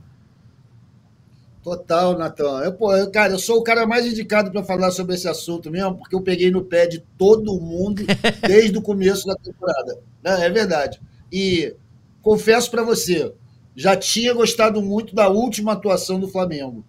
[1.65, 2.61] Total, Natan.
[2.65, 5.71] Eu, pô, eu, cara, eu sou o cara mais indicado para falar sobre esse assunto
[5.71, 8.03] mesmo, porque eu peguei no pé de todo mundo
[8.47, 9.99] desde o começo da temporada.
[10.23, 10.45] Né?
[10.45, 11.01] É verdade.
[11.33, 11.75] E
[12.21, 13.33] confesso para você,
[13.79, 16.85] já tinha gostado muito da última atuação do Flamengo.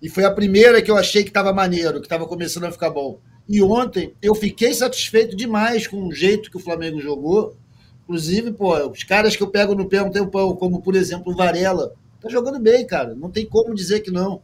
[0.00, 2.90] E foi a primeira que eu achei que estava maneiro, que estava começando a ficar
[2.90, 3.18] bom.
[3.48, 7.56] E ontem eu fiquei satisfeito demais com o jeito que o Flamengo jogou.
[8.04, 11.36] Inclusive, pô, os caras que eu pego no pé um tempão, como por exemplo o
[11.36, 13.12] Varela, tá jogando bem, cara.
[13.16, 14.40] Não tem como dizer que não.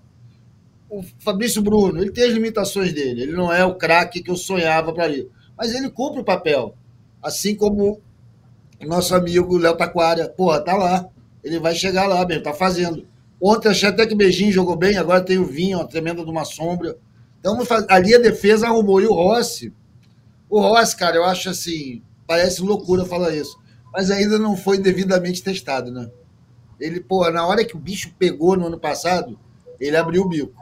[0.90, 3.22] O Fabrício Bruno, ele tem as limitações dele.
[3.22, 5.30] Ele não é o craque que eu sonhava para ele.
[5.56, 6.74] Mas ele cumpre o papel.
[7.22, 8.00] Assim como
[8.82, 11.08] o nosso amigo Léo Taquara, porra, tá lá
[11.46, 13.06] ele vai chegar lá mesmo, tá fazendo.
[13.40, 16.44] Ontem achei até que Beijinho jogou bem, agora tem o Vinho, uma tremenda de uma
[16.44, 16.98] sombra.
[17.38, 17.56] Então
[17.88, 19.00] ali a defesa arrumou.
[19.00, 19.72] E o Rossi,
[20.50, 23.56] o Rossi, cara, eu acho assim, parece loucura falar isso,
[23.92, 26.10] mas ainda não foi devidamente testado, né?
[26.80, 29.38] Ele, pô, na hora que o bicho pegou no ano passado,
[29.78, 30.52] ele abriu o bico.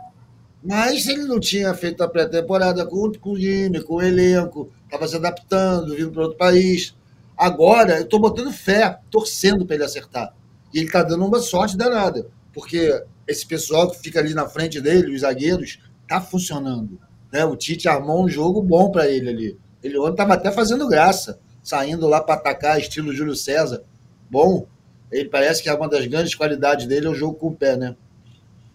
[0.62, 5.08] Mas ele não tinha feito a pré-temporada com, com o time, com o elenco, estava
[5.08, 6.94] se adaptando, vindo para outro país.
[7.34, 10.34] Agora, eu estou botando fé, torcendo para ele acertar.
[10.74, 14.80] E ele está dando uma sorte danada, porque esse pessoal que fica ali na frente
[14.80, 16.98] dele, os zagueiros, tá funcionando.
[17.32, 17.44] Né?
[17.44, 19.58] O Tite armou um jogo bom para ele ali.
[19.80, 23.84] Ele ontem estava até fazendo graça, saindo lá para atacar, estilo Júlio César.
[24.28, 24.66] Bom,
[25.12, 27.76] ele parece que é uma das grandes qualidades dele é o jogo com o pé,
[27.76, 27.94] né?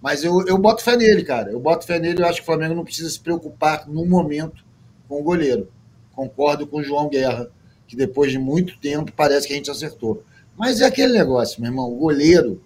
[0.01, 1.51] Mas eu, eu boto fé nele, cara.
[1.51, 2.21] Eu boto fé nele.
[2.21, 4.63] Eu acho que o Flamengo não precisa se preocupar no momento
[5.09, 5.69] com o goleiro.
[6.15, 7.49] Concordo com o João Guerra,
[7.85, 10.23] que depois de muito tempo parece que a gente acertou.
[10.59, 12.61] Mas é aquele negócio, meu irmão, o goleiro.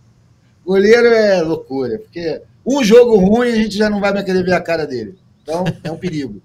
[0.66, 4.54] Goleiro é loucura, porque um jogo ruim a gente já não vai mais querer ver
[4.54, 5.16] a cara dele.
[5.44, 6.42] Então, é um perigo.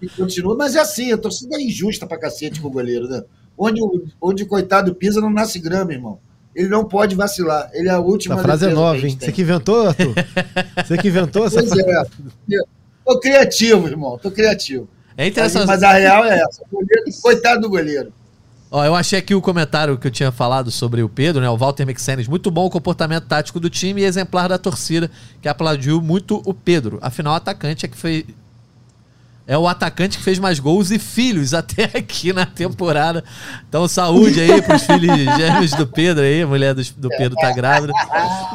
[0.00, 3.24] E continua, mas é assim, a torcida é injusta pra cacete com o goleiro, né?
[3.58, 3.80] Onde,
[4.22, 6.20] onde coitado pisa, não nasce grama, irmão.
[6.54, 7.68] Ele não pode vacilar.
[7.72, 8.36] Ele é a última.
[8.36, 9.16] A frase é nova, hein?
[9.18, 10.14] Você que inventou, Arthur?
[10.86, 12.10] Você que inventou essa pois frase?
[12.52, 12.62] É.
[13.04, 14.18] Tô criativo, irmão.
[14.18, 14.88] Tô criativo.
[15.16, 15.66] É interessante.
[15.66, 16.62] Mas a real é essa.
[16.70, 18.12] Goleiro, coitado do goleiro.
[18.70, 21.50] Ó, eu achei aqui o comentário que eu tinha falado sobre o Pedro, né?
[21.50, 22.28] O Walter Mexenes.
[22.28, 25.10] Muito bom o comportamento tático do time e exemplar da torcida,
[25.42, 26.98] que aplaudiu muito o Pedro.
[27.02, 28.24] Afinal, o atacante é que foi.
[29.44, 33.24] é o atacante que fez mais gols e filhos até aqui na temporada.
[33.68, 37.50] Então, saúde aí pros filhos gêmeos do Pedro aí, a mulher do, do Pedro tá
[37.50, 37.92] grávida.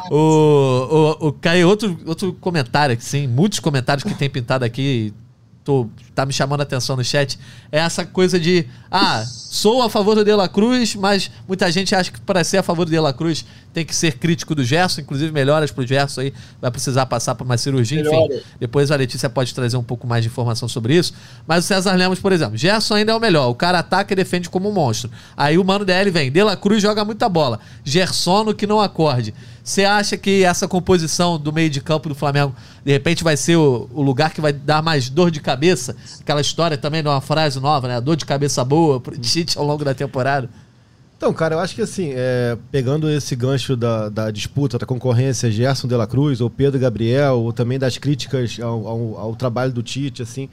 [0.10, 5.14] O, o, o Caio, outro, outro comentário aqui, sim, muitos comentários que tem pintado aqui,
[5.66, 7.40] tô, tá me chamando a atenção no chat,
[7.72, 11.96] é essa coisa de, ah, sou a favor do De La Cruz, mas muita gente
[11.96, 14.64] acha que para ser a favor do De La Cruz tem que ser crítico do
[14.64, 18.42] Gerson, inclusive melhoras pro Gerson aí, vai precisar passar por uma cirurgia, enfim.
[18.60, 21.14] Depois a Letícia pode trazer um pouco mais de informação sobre isso.
[21.48, 23.50] Mas o César Lemos, por exemplo, Gerson ainda é o melhor.
[23.50, 25.10] O cara ataca e defende como um monstro.
[25.36, 27.60] Aí o Mano DL vem, De La Cruz joga muita bola.
[27.84, 29.34] Gerson que não acorde.
[29.66, 33.56] Você acha que essa composição do meio de campo do Flamengo, de repente, vai ser
[33.56, 35.96] o, o lugar que vai dar mais dor de cabeça?
[36.22, 38.00] Aquela história também de uma frase nova, né?
[38.00, 40.48] Dor de cabeça boa pro Tite ao longo da temporada.
[41.18, 45.50] Então, cara, eu acho que assim, é, pegando esse gancho da, da disputa, da concorrência,
[45.50, 49.72] Gerson de la Cruz, ou Pedro Gabriel, ou também das críticas ao, ao, ao trabalho
[49.72, 50.48] do Tite, assim,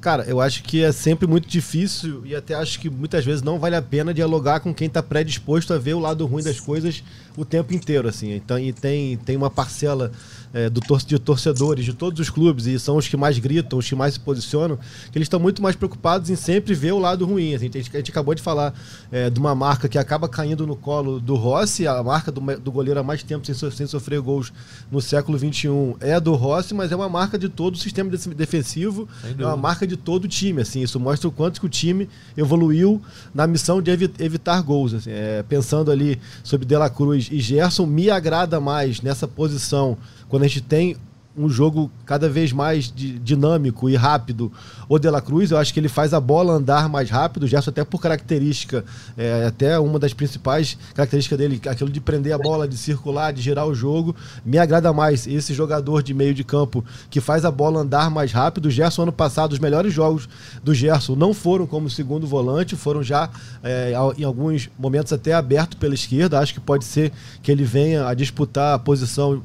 [0.00, 3.58] cara, eu acho que é sempre muito difícil e até acho que muitas vezes não
[3.58, 7.02] vale a pena dialogar com quem está predisposto a ver o lado ruim das coisas
[7.36, 8.32] o tempo inteiro, assim.
[8.34, 10.10] Então, e tem, tem uma parcela
[10.52, 13.78] é, do tor de torcedores de todos os clubes, e são os que mais gritam,
[13.78, 14.78] os que mais se posicionam,
[15.10, 17.54] que eles estão muito mais preocupados em sempre ver o lado ruim.
[17.54, 18.74] A gente, a gente acabou de falar
[19.10, 22.72] é, de uma marca que acaba caindo no colo do Rossi, a marca do, do
[22.72, 24.52] goleiro há mais tempo sem, so sem sofrer gols
[24.90, 25.68] no século XXI
[26.00, 29.08] é do Rossi, mas é uma marca de todo o sistema de defensivo,
[29.38, 30.62] é uma marca de todo o time.
[30.62, 33.00] Assim, isso mostra o quanto que o time evoluiu
[33.34, 34.94] na missão de evi evitar gols.
[34.94, 39.96] Assim, é, pensando ali sobre De La Cruz e Gerson, me agrada mais nessa posição
[40.28, 40.96] quando a gente tem
[41.36, 44.50] um jogo cada vez mais di- dinâmico e rápido.
[44.88, 47.46] O De La Cruz, eu acho que ele faz a bola andar mais rápido, o
[47.46, 48.84] Gerson até por característica,
[49.16, 53.40] é, até uma das principais características dele, aquilo de prender a bola, de circular, de
[53.40, 57.52] girar o jogo, me agrada mais esse jogador de meio de campo que faz a
[57.52, 58.66] bola andar mais rápido.
[58.66, 60.28] O Gerson, ano passado, os melhores jogos
[60.64, 63.30] do Gerson não foram como segundo volante, foram já
[63.62, 66.40] é, em alguns momentos até aberto pela esquerda.
[66.40, 67.12] Acho que pode ser
[67.44, 69.40] que ele venha a disputar a posição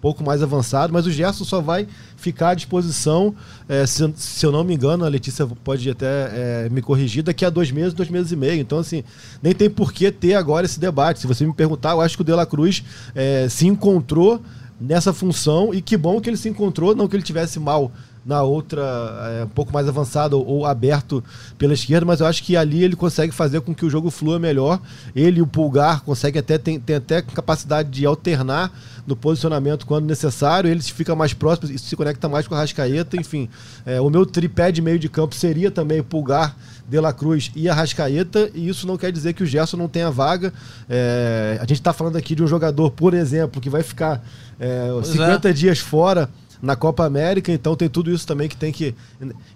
[0.00, 3.34] pouco mais avançado, mas o Gerson só vai ficar à disposição,
[3.68, 7.44] eh, se, se eu não me engano, a Letícia pode até eh, me corrigir, daqui
[7.44, 8.60] a dois meses, dois meses e meio.
[8.60, 9.02] Então, assim,
[9.42, 11.20] nem tem por que ter agora esse debate.
[11.20, 12.84] Se você me perguntar, eu acho que o De La Cruz
[13.14, 14.40] eh, se encontrou
[14.80, 17.90] nessa função e que bom que ele se encontrou, não que ele tivesse mal
[18.28, 18.82] na outra,
[19.40, 21.24] é, um pouco mais avançado ou, ou aberto
[21.56, 24.38] pela esquerda, mas eu acho que ali ele consegue fazer com que o jogo flua
[24.38, 24.78] melhor.
[25.16, 28.70] Ele e o Pulgar conseguem até tem, tem até capacidade de alternar
[29.06, 30.68] no posicionamento quando necessário.
[30.68, 33.16] Ele fica mais próximo e se conecta mais com a Rascaeta.
[33.16, 33.48] Enfim,
[33.86, 36.54] é, o meu tripé de meio de campo seria também Pulgar,
[36.86, 40.10] De La Cruz e Arrascaeta, e isso não quer dizer que o Gerson não tenha
[40.10, 40.52] vaga.
[40.86, 44.22] É, a gente está falando aqui de um jogador, por exemplo, que vai ficar
[44.60, 46.28] é, Pois 50 dias fora
[46.60, 48.94] na Copa América, então tem tudo isso também que tem que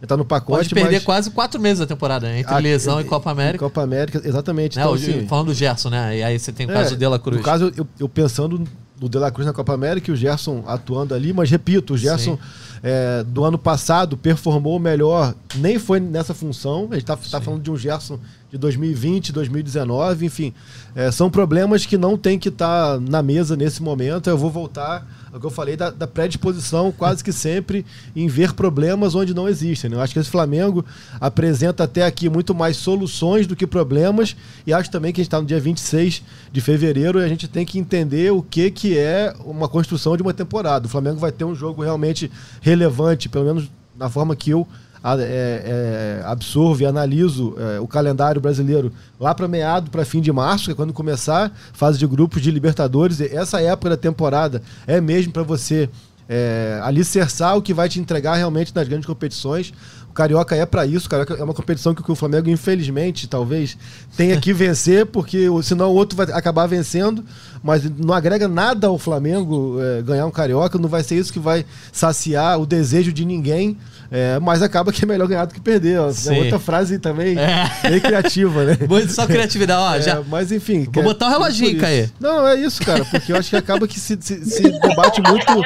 [0.02, 0.68] entrar no pacote.
[0.68, 2.40] Pode perder mas- quase quatro meses da temporada, né?
[2.40, 3.64] Entre Ah, lesão em- e Copa em América.
[3.64, 4.76] Copa América, exatamente.
[4.76, 4.82] Né?
[4.82, 6.18] Então, assim, falando do Gerson, né?
[6.18, 7.38] E aí você tem o caso é, do De La Cruz.
[7.38, 8.62] No caso, eu, eu pensando
[9.00, 11.98] no De La Cruz na Copa América e o Gerson atuando ali, mas repito, o
[11.98, 12.38] Gerson
[12.82, 16.88] é, do ano passado performou melhor, nem foi nessa função.
[16.90, 18.18] A gente está tá falando de um Gerson
[18.52, 20.52] de 2020, 2019, enfim.
[20.94, 24.28] é, são problemas que não tem que estar na mesa nesse momento.
[24.28, 28.52] Eu vou voltar ao que eu falei da, da predisposição, quase que sempre, em ver
[28.52, 29.88] problemas onde não existem.
[29.88, 29.96] né?
[29.96, 30.84] Eu acho que esse Flamengo
[31.18, 34.36] apresenta até aqui muito mais soluções do que problemas,
[34.66, 37.48] e acho também que a gente está no dia 26 de fevereiro e a gente
[37.48, 40.84] tem que entender o que, que é uma construção de uma temporada.
[40.84, 44.68] O Flamengo vai ter um jogo realmente relevante, pelo menos na forma que eu
[45.04, 50.32] é, é, absorvo e analiso é, o calendário brasileiro lá para meado, para fim de
[50.32, 53.20] março, que é quando começar fase de grupos de Libertadores.
[53.20, 55.90] Essa época da temporada é mesmo para você
[56.28, 59.72] é, alicerçar o que vai te entregar realmente nas grandes competições.
[60.08, 61.06] O Carioca é para isso.
[61.06, 63.76] O Carioca é uma competição que o Flamengo, infelizmente, talvez
[64.16, 67.24] tenha que vencer, porque senão o outro vai acabar vencendo.
[67.62, 70.78] Mas não agrega nada ao Flamengo é, ganhar um Carioca.
[70.78, 73.76] Não vai ser isso que vai saciar o desejo de ninguém.
[74.10, 75.98] É, mas acaba que é melhor ganhar do que perder.
[76.00, 76.10] ó.
[76.10, 77.70] É outra frase também É.
[77.88, 78.76] bem criativa, né?
[78.86, 79.80] Muito só criatividade.
[79.80, 80.22] Ó, É, já...
[80.28, 80.86] Mas enfim.
[80.92, 81.80] Vou botar o reloginho.
[81.80, 82.08] Caê.
[82.20, 85.62] Não, é isso, cara, porque eu acho que acaba que se, se- se debate muito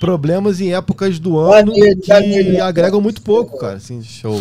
[0.00, 3.74] problemas em épocas do ano que agregam muito pouco, cara.
[3.76, 4.40] Assim, Show.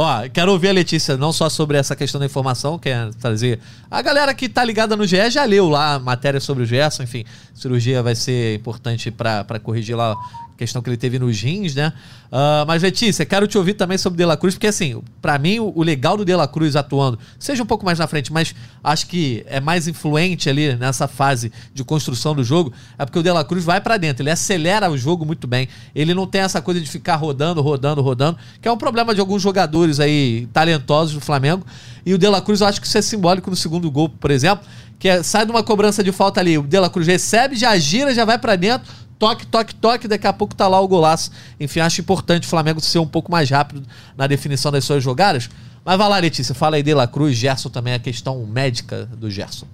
[0.00, 3.58] Ó, quero ouvir a Letícia, não só sobre essa questão da informação, quer trazer.
[3.90, 7.02] A galera que tá ligada no GE já leu lá a matéria sobre o Gerson,
[7.02, 10.14] enfim, cirurgia vai ser importante pra corrigir lá
[10.58, 11.92] questão que ele teve nos rins, né?
[12.26, 15.60] Uh, mas, Letícia, quero te ouvir também sobre De La Cruz, porque, assim, para mim,
[15.60, 18.54] o, o, legal do De La Cruz atuando, seja um pouco mais na frente, mas
[18.82, 23.22] acho que é mais influente ali nessa fase de construção do jogo, é porque o
[23.22, 25.68] De La Cruz vai para dentro, ele acelera o jogo muito bem.
[25.94, 29.20] Ele não tem essa coisa de ficar rodando, rodando, rodando, que é um problema de
[29.20, 31.64] alguns jogadores aí talentosos do Flamengo.
[32.04, 34.32] E o De La Cruz, eu acho que isso é simbólico no segundo gol, por
[34.32, 34.66] exemplo,
[34.98, 37.76] que é, sai de uma cobrança de falta ali, o De La Cruz recebe, já
[37.78, 41.30] gira, já vai para dentro toque, toque, toque, daqui a pouco tá lá o golaço.
[41.58, 45.48] Enfim, acho importante o Flamengo ser um pouco mais rápido na definição das suas jogadas.
[45.84, 49.30] Mas vai lá, Letícia, fala aí de La Cruz, Gerson também, a questão médica do
[49.30, 49.66] Gerson.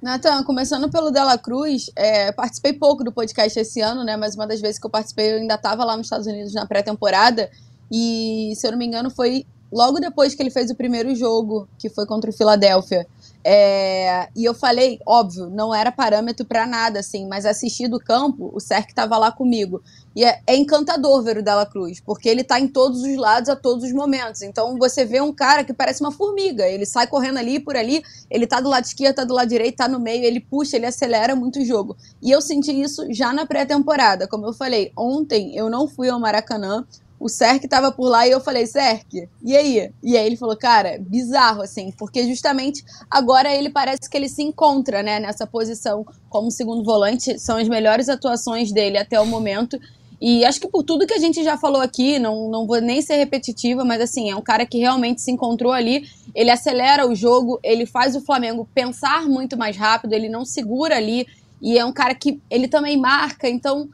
[0.00, 4.16] Natan, começando pelo Dela Cruz, é, participei pouco do podcast esse ano, né?
[4.16, 6.66] Mas uma das vezes que eu participei, eu ainda estava lá nos Estados Unidos na
[6.66, 7.50] pré-temporada.
[7.90, 11.68] E, se eu não me engano, foi logo depois que ele fez o primeiro jogo,
[11.78, 13.06] que foi contra o Philadelphia.
[13.48, 18.50] É, e eu falei, óbvio, não era parâmetro para nada, assim, mas assisti do campo,
[18.52, 19.80] o Serk estava lá comigo.
[20.16, 23.48] E é, é, encantador ver o Dela Cruz, porque ele tá em todos os lados
[23.48, 24.42] a todos os momentos.
[24.42, 26.66] Então você vê um cara que parece uma formiga.
[26.66, 29.76] Ele sai correndo ali por ali, ele tá do lado esquerdo, tá do lado direito,
[29.76, 31.96] tá no meio, ele puxa, ele acelera muito o jogo.
[32.20, 34.26] E eu senti isso já na pré-temporada.
[34.26, 36.84] Como eu falei, ontem eu não fui ao Maracanã,
[37.18, 39.90] o Serk tava por lá e eu falei, Serk, e aí?
[40.02, 44.42] E aí ele falou, cara, bizarro, assim, porque justamente agora ele parece que ele se
[44.42, 49.78] encontra, né, nessa posição como segundo volante, são as melhores atuações dele até o momento.
[50.20, 53.02] E acho que por tudo que a gente já falou aqui, não, não vou nem
[53.02, 56.08] ser repetitiva, mas assim, é um cara que realmente se encontrou ali.
[56.34, 60.96] Ele acelera o jogo, ele faz o Flamengo pensar muito mais rápido, ele não segura
[60.96, 61.26] ali.
[61.60, 63.88] E é um cara que ele também marca, então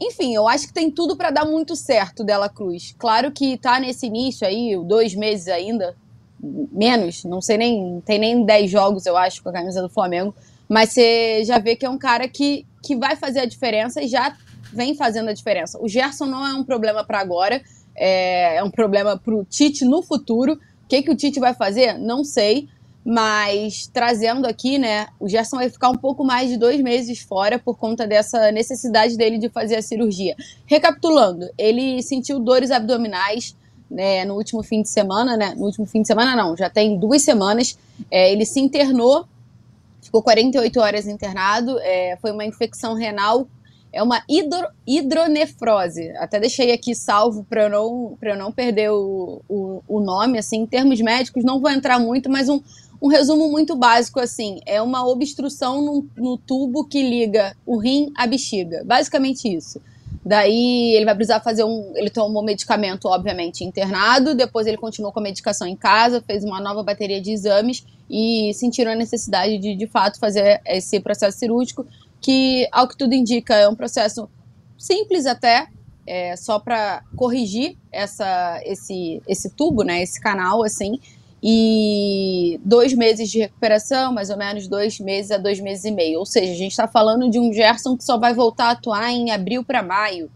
[0.00, 2.94] enfim, eu acho que tem tudo para dar muito certo dela Cruz.
[2.98, 5.96] Claro que tá nesse início aí, dois meses ainda,
[6.40, 10.34] menos, não sei nem, tem nem 10 jogos, eu acho, com a camisa do Flamengo.
[10.68, 14.06] Mas você já vê que é um cara que, que vai fazer a diferença e
[14.06, 14.36] já
[14.72, 15.78] vem fazendo a diferença.
[15.80, 17.60] O Gerson não é um problema para agora,
[17.96, 20.52] é, é um problema para o Tite no futuro.
[20.52, 21.98] O que, que o Tite vai fazer?
[21.98, 22.68] Não sei.
[23.10, 27.58] Mas trazendo aqui, né, o Gerson vai ficar um pouco mais de dois meses fora
[27.58, 30.36] por conta dessa necessidade dele de fazer a cirurgia.
[30.66, 33.56] Recapitulando, ele sentiu dores abdominais
[33.90, 35.54] né, no último fim de semana, né?
[35.56, 37.78] No último fim de semana não, já tem duas semanas.
[38.10, 39.24] É, ele se internou,
[40.02, 43.48] ficou 48 horas internado, é, foi uma infecção renal
[43.92, 46.10] é uma hidro, hidronefrose.
[46.18, 50.38] Até deixei aqui salvo para eu não, eu não perder o, o, o, nome.
[50.38, 52.60] Assim, em termos médicos, não vou entrar muito, mas um,
[53.00, 58.12] um resumo muito básico, assim, é uma obstrução no, no tubo que liga o rim
[58.16, 58.82] à bexiga.
[58.84, 59.80] Basicamente isso.
[60.24, 61.92] Daí ele vai precisar fazer um.
[61.94, 64.34] Ele tomou medicamento, obviamente, internado.
[64.34, 68.52] Depois ele continuou com a medicação em casa, fez uma nova bateria de exames e
[68.52, 71.86] sentiram a necessidade de, de fato, fazer esse processo cirúrgico,
[72.20, 74.28] que, ao que tudo indica, é um processo
[74.76, 75.68] simples até,
[76.06, 80.98] é, só para corrigir essa, esse, esse tubo, né, esse canal, assim
[81.42, 86.18] e dois meses de recuperação, mais ou menos dois meses a dois meses e meio.
[86.18, 89.10] Ou seja, a gente está falando de um Gerson que só vai voltar a atuar
[89.10, 90.30] em abril para maio.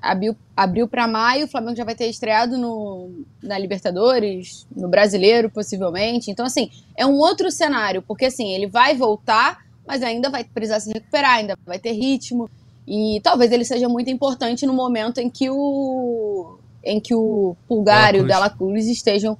[0.00, 5.48] Abril, abril para maio, o Flamengo já vai ter estreado no, na Libertadores, no Brasileiro,
[5.48, 6.28] possivelmente.
[6.28, 10.80] Então, assim, é um outro cenário, porque assim, ele vai voltar, mas ainda vai precisar
[10.80, 12.50] se recuperar, ainda vai ter ritmo.
[12.84, 18.16] E talvez ele seja muito importante no momento em que o em que o Pulgar
[18.16, 19.38] e o Dela Cruz estejam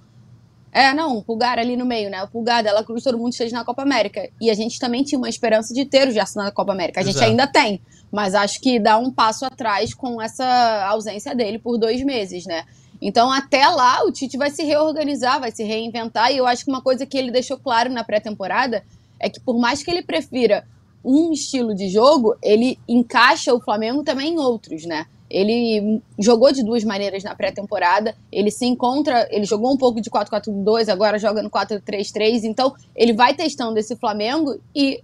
[0.72, 2.22] é, não, o Pulgar ali no meio, né?
[2.22, 4.30] O Pulgar, Dela Cruz, todo mundo esteja na Copa América.
[4.40, 7.00] E a gente também tinha uma esperança de ter o Gerson na Copa América.
[7.00, 7.30] A gente Exato.
[7.30, 12.02] ainda tem, mas acho que dá um passo atrás com essa ausência dele por dois
[12.02, 12.64] meses, né?
[13.02, 16.32] Então, até lá, o Tite vai se reorganizar, vai se reinventar.
[16.32, 18.82] E eu acho que uma coisa que ele deixou claro na pré-temporada
[19.20, 20.66] é que, por mais que ele prefira
[21.04, 25.06] um estilo de jogo, ele encaixa o Flamengo também em outros, né?
[25.32, 28.14] Ele jogou de duas maneiras na pré-temporada.
[28.30, 32.44] Ele se encontra, ele jogou um pouco de 4-4-2, agora joga no 4-3-3.
[32.44, 35.02] Então, ele vai testando esse Flamengo e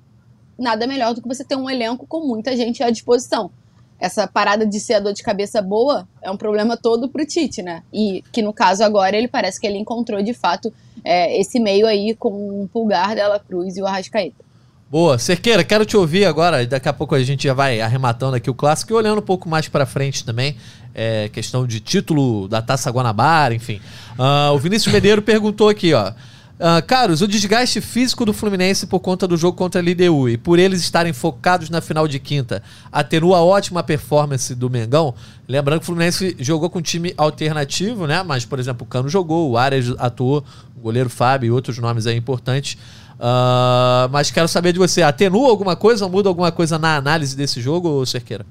[0.59, 3.51] nada melhor do que você ter um elenco com muita gente à disposição.
[3.99, 7.63] Essa parada de ser a dor de cabeça boa é um problema todo pro Tite,
[7.63, 7.83] né?
[7.93, 10.73] E que no caso agora ele parece que ele encontrou de fato
[11.05, 14.48] é, esse meio aí com o Pulgar, Dela Cruz e o Arrascaeta.
[14.91, 15.19] Boa.
[15.19, 16.67] Cerqueira, quero te ouvir agora.
[16.67, 19.47] Daqui a pouco a gente já vai arrematando aqui o clássico e olhando um pouco
[19.47, 20.57] mais para frente também.
[20.95, 23.83] É, questão de título da Taça Guanabara, enfim.
[24.19, 26.13] Uh, o Vinícius Medeiro perguntou aqui, ó.
[26.59, 30.37] Uh, Caros, o desgaste físico do Fluminense por conta do jogo contra a LDU e
[30.37, 35.15] por eles estarem focados na final de quinta atenua a ótima performance do Mengão.
[35.47, 38.25] Lembrando que o Fluminense jogou com time alternativo, né?
[38.25, 40.43] Mas, por exemplo, o Cano jogou, o Arias atuou,
[40.75, 42.77] o goleiro Fábio e outros nomes aí importantes.
[43.19, 47.61] Uh, mas quero saber de você, atenua alguma coisa, muda alguma coisa na análise desse
[47.61, 48.47] jogo, Cerqueira?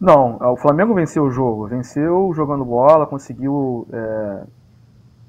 [0.00, 4.42] Não, o Flamengo venceu o jogo, venceu jogando bola, conseguiu é,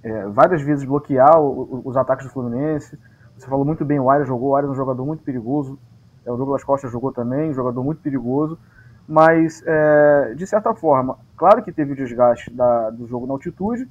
[0.04, 2.98] é, várias vezes bloquear o, os ataques do Fluminense.
[3.38, 5.78] Você falou muito bem, o Arias jogou, o Arias é um jogador muito perigoso,
[6.26, 8.58] é, o Douglas Costa jogou também, um jogador muito perigoso,
[9.08, 13.88] mas é, de certa forma, claro que teve o desgaste da, do jogo na altitude,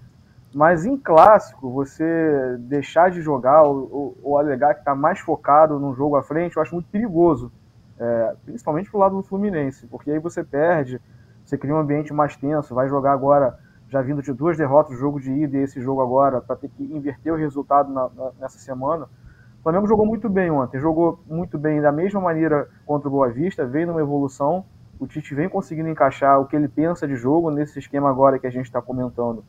[0.54, 5.94] mas em clássico, você deixar de jogar ou, ou alegar que está mais focado no
[5.94, 7.50] jogo à frente, eu acho muito perigoso,
[7.98, 11.00] é, principalmente pro lado do Fluminense, porque aí você perde,
[11.44, 14.98] você cria um ambiente mais tenso, vai jogar agora já vindo de duas derrotas, o
[14.98, 18.30] jogo de ida e esse jogo agora, para ter que inverter o resultado na, na,
[18.40, 19.04] nessa semana.
[19.60, 23.28] O Flamengo jogou muito bem ontem, jogou muito bem da mesma maneira contra o Boa
[23.28, 24.64] Vista, veio numa evolução.
[24.98, 28.46] O Tite vem conseguindo encaixar o que ele pensa de jogo nesse esquema agora que
[28.46, 29.44] a gente está comentando,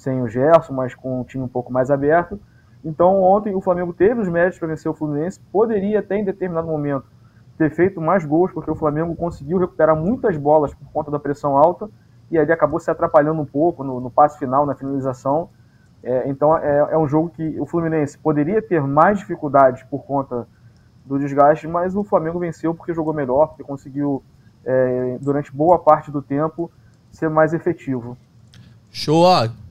[0.00, 2.40] sem o Gerson, mas com um time um pouco mais aberto.
[2.82, 6.66] Então, ontem o Flamengo teve os méritos para vencer o Fluminense, poderia até em determinado
[6.66, 7.04] momento
[7.58, 11.58] ter feito mais gols, porque o Flamengo conseguiu recuperar muitas bolas por conta da pressão
[11.58, 11.90] alta
[12.30, 15.50] e ali acabou se atrapalhando um pouco no, no passe final, na finalização.
[16.02, 20.48] É, então é, é, um jogo que o Fluminense poderia ter mais dificuldades por conta
[21.04, 24.22] do desgaste, mas o Flamengo venceu porque jogou melhor, porque conseguiu,
[24.64, 26.70] é, durante boa parte do tempo,
[27.10, 28.16] ser mais efetivo.
[28.90, 29.24] Show.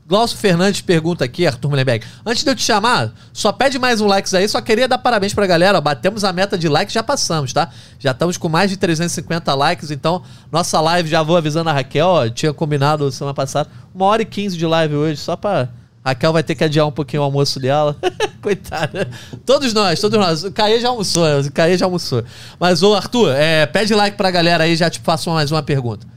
[0.10, 2.04] Glaucio Fernandes pergunta aqui, Arthur Mullenberg.
[2.26, 4.50] Antes de eu te chamar, só pede mais um likes aí.
[4.50, 5.80] Só queria dar parabéns pra galera.
[5.80, 7.70] Batemos a meta de likes, já passamos, tá?
[8.00, 9.92] Já estamos com mais de 350 likes.
[9.92, 12.08] Então, nossa live, já vou avisando a Raquel.
[12.08, 13.70] Ó, tinha combinado semana passada.
[13.94, 15.70] Uma hora e quinze de live hoje, só pra.
[16.04, 17.96] Raquel vai ter que adiar um pouquinho o almoço dela.
[18.42, 19.08] Coitada.
[19.46, 20.44] Todos nós, todos nós.
[20.44, 22.24] O Caê já almoçou, o Caê já almoçou.
[22.60, 26.08] Mas, ô Arthur, é, pede like pra galera aí, já te faço mais uma pergunta.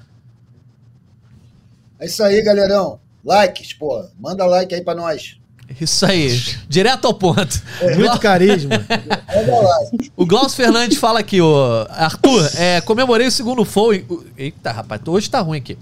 [2.00, 2.98] É isso aí, galerão.
[3.24, 4.04] Likes, pô.
[4.18, 5.36] Manda like aí pra nós.
[5.80, 7.62] Isso aí, direto ao ponto.
[7.80, 7.96] É.
[7.96, 8.84] Muito carisma.
[10.16, 11.86] o Glaucio Fernandes fala aqui, ó.
[11.90, 13.92] Arthur, é, comemorei o segundo gol.
[14.36, 15.78] Eita, rapaz, hoje tá ruim aqui.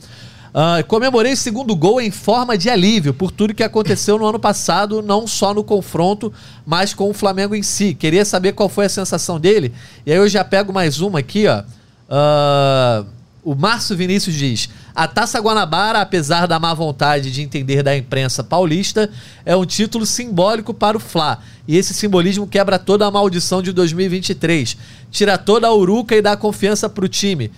[0.51, 4.39] Uh, comemorei o segundo gol em forma de alívio por tudo que aconteceu no ano
[4.39, 6.33] passado, não só no confronto,
[6.67, 7.95] mas com o Flamengo em si.
[7.95, 9.73] Queria saber qual foi a sensação dele.
[10.05, 11.63] E aí eu já pego mais uma aqui, ó.
[12.11, 13.07] Uh,
[13.45, 18.43] o Márcio Vinícius diz: a Taça Guanabara, apesar da má vontade de entender da imprensa
[18.43, 19.11] paulista,
[19.45, 21.39] é um título simbólico para o Fla.
[21.67, 24.77] E esse simbolismo quebra toda a maldição de 2023.
[25.11, 27.53] Tira toda a uruca e dá confiança para o time.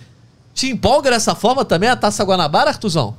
[0.55, 3.16] Te empolga dessa forma também a Taça Guanabara, Artuzão?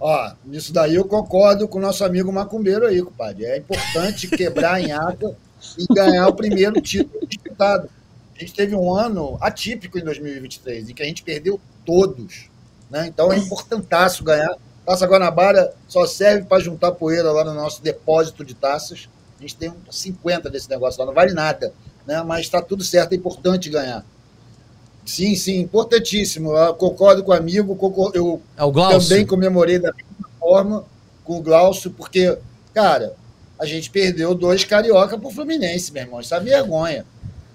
[0.00, 3.44] Ó, nisso daí eu concordo com o nosso amigo macumbeiro aí, compadre.
[3.44, 5.36] É importante quebrar em ata
[5.76, 7.88] e ganhar o primeiro título disputado.
[8.36, 12.50] A gente teve um ano atípico em 2023, em que a gente perdeu todos.
[12.90, 13.06] Né?
[13.06, 14.54] Então é importantaço ganhar.
[14.84, 19.08] Taça Guanabara só serve para juntar poeira lá no nosso depósito de taças.
[19.38, 21.72] A gente tem 50 desse negócio lá, não vale nada.
[22.06, 22.22] Né?
[22.22, 24.04] Mas está tudo certo, é importante ganhar.
[25.06, 26.54] Sim, sim, importantíssimo.
[26.54, 30.84] Eu concordo com o amigo, concordo, eu é também comemorei da mesma forma
[31.24, 32.36] com o Glaucio, porque,
[32.74, 33.14] cara,
[33.58, 36.20] a gente perdeu dois carioca para o Fluminense, meu irmão.
[36.20, 37.06] Isso é vergonha.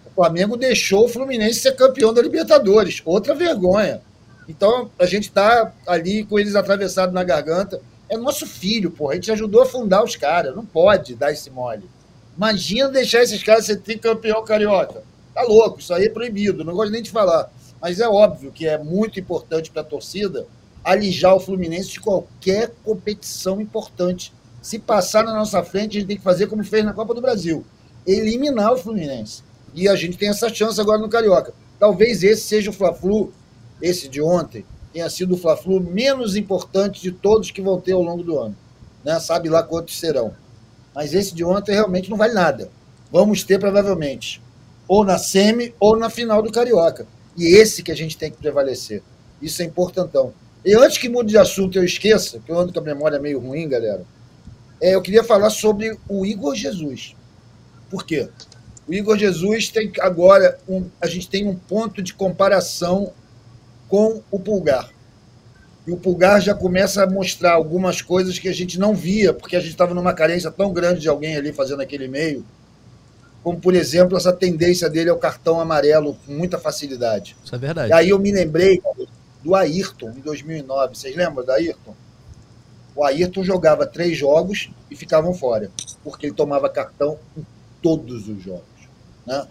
[0.07, 3.01] O Flamengo deixou o Fluminense ser campeão da Libertadores.
[3.05, 4.01] Outra vergonha.
[4.47, 7.81] Então, a gente está ali com eles atravessados na garganta.
[8.09, 9.13] É nosso filho, porra.
[9.13, 10.55] A gente ajudou a fundar os caras.
[10.55, 11.89] Não pode dar esse mole.
[12.35, 15.03] Imagina deixar esses caras ser campeão carioca.
[15.33, 16.63] Tá louco, isso aí é proibido.
[16.63, 17.51] Não gosto nem de falar.
[17.81, 20.47] Mas é óbvio que é muito importante para a torcida
[20.83, 24.33] alijar o Fluminense de qualquer competição importante.
[24.61, 27.21] Se passar na nossa frente, a gente tem que fazer como fez na Copa do
[27.21, 27.65] Brasil:
[28.05, 29.43] eliminar o Fluminense.
[29.73, 31.53] E a gente tem essa chance agora no Carioca.
[31.79, 33.33] Talvez esse seja o Fla-Flu
[33.83, 38.01] esse de ontem, tenha sido o Fla-Flu menos importante de todos que vão ter ao
[38.01, 38.55] longo do ano.
[39.03, 39.19] Né?
[39.19, 40.33] Sabe lá quantos serão.
[40.95, 42.71] Mas esse de ontem realmente não vale nada.
[43.11, 44.41] Vamos ter provavelmente
[44.87, 47.05] ou na semi ou na final do Carioca.
[47.35, 49.03] E esse que a gente tem que prevalecer.
[49.41, 50.33] Isso é importantão.
[50.63, 53.39] E antes que mude de assunto eu esqueça, que eu ando com a memória meio
[53.39, 54.05] ruim, galera,
[54.81, 57.15] é, eu queria falar sobre o Igor Jesus.
[57.89, 58.29] Por quê?
[58.87, 63.11] O Igor Jesus tem agora um, a gente tem um ponto de comparação
[63.93, 64.89] com o pulgar.
[65.85, 69.55] E o pulgar já começa a mostrar algumas coisas que a gente não via, porque
[69.55, 72.43] a gente estava numa carência tão grande de alguém ali fazendo aquele meio,
[73.43, 77.37] como, por exemplo, essa tendência dele ao cartão amarelo com muita facilidade.
[77.45, 77.89] Isso é verdade.
[77.91, 78.81] E aí eu me lembrei
[79.43, 80.95] do Ayrton, em 2009.
[80.95, 81.93] Vocês lembram do Ayrton?
[82.95, 85.69] O Ayrton jogava três jogos e ficavam fora,
[86.03, 87.45] porque ele tomava cartão em
[87.79, 88.63] todos os jogos.
[89.23, 89.45] Né?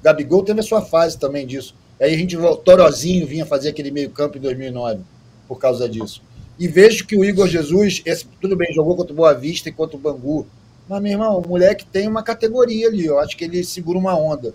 [0.00, 1.74] Gabigol teve a sua fase também disso.
[2.00, 5.00] Aí a gente, o Torozinho vinha fazer aquele meio-campo em 2009
[5.46, 6.22] por causa disso.
[6.58, 9.72] E vejo que o Igor Jesus, esse, tudo bem, jogou contra o Boa Vista e
[9.72, 10.46] contra o Bangu,
[10.88, 13.04] Mas, meu irmão, o moleque tem uma categoria ali.
[13.04, 14.54] Eu acho que ele segura uma onda.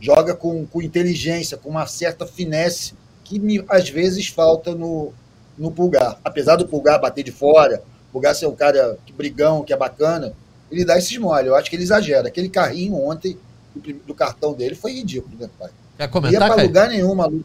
[0.00, 5.12] Joga com, com inteligência, com uma certa finesse que me, às vezes falta no,
[5.58, 6.20] no pulgar.
[6.24, 7.82] Apesar do pulgar bater de fora,
[8.12, 10.32] pulgar ser um cara que brigão, que é bacana,
[10.70, 11.48] ele dá esses mole.
[11.48, 12.28] Eu acho que ele exagera.
[12.28, 13.36] Aquele carrinho ontem
[13.74, 15.70] do, do cartão dele foi ridículo, né, pai?
[15.96, 16.68] Quer comentar, Ia pra Caio?
[16.68, 17.44] lugar nenhum, maluco.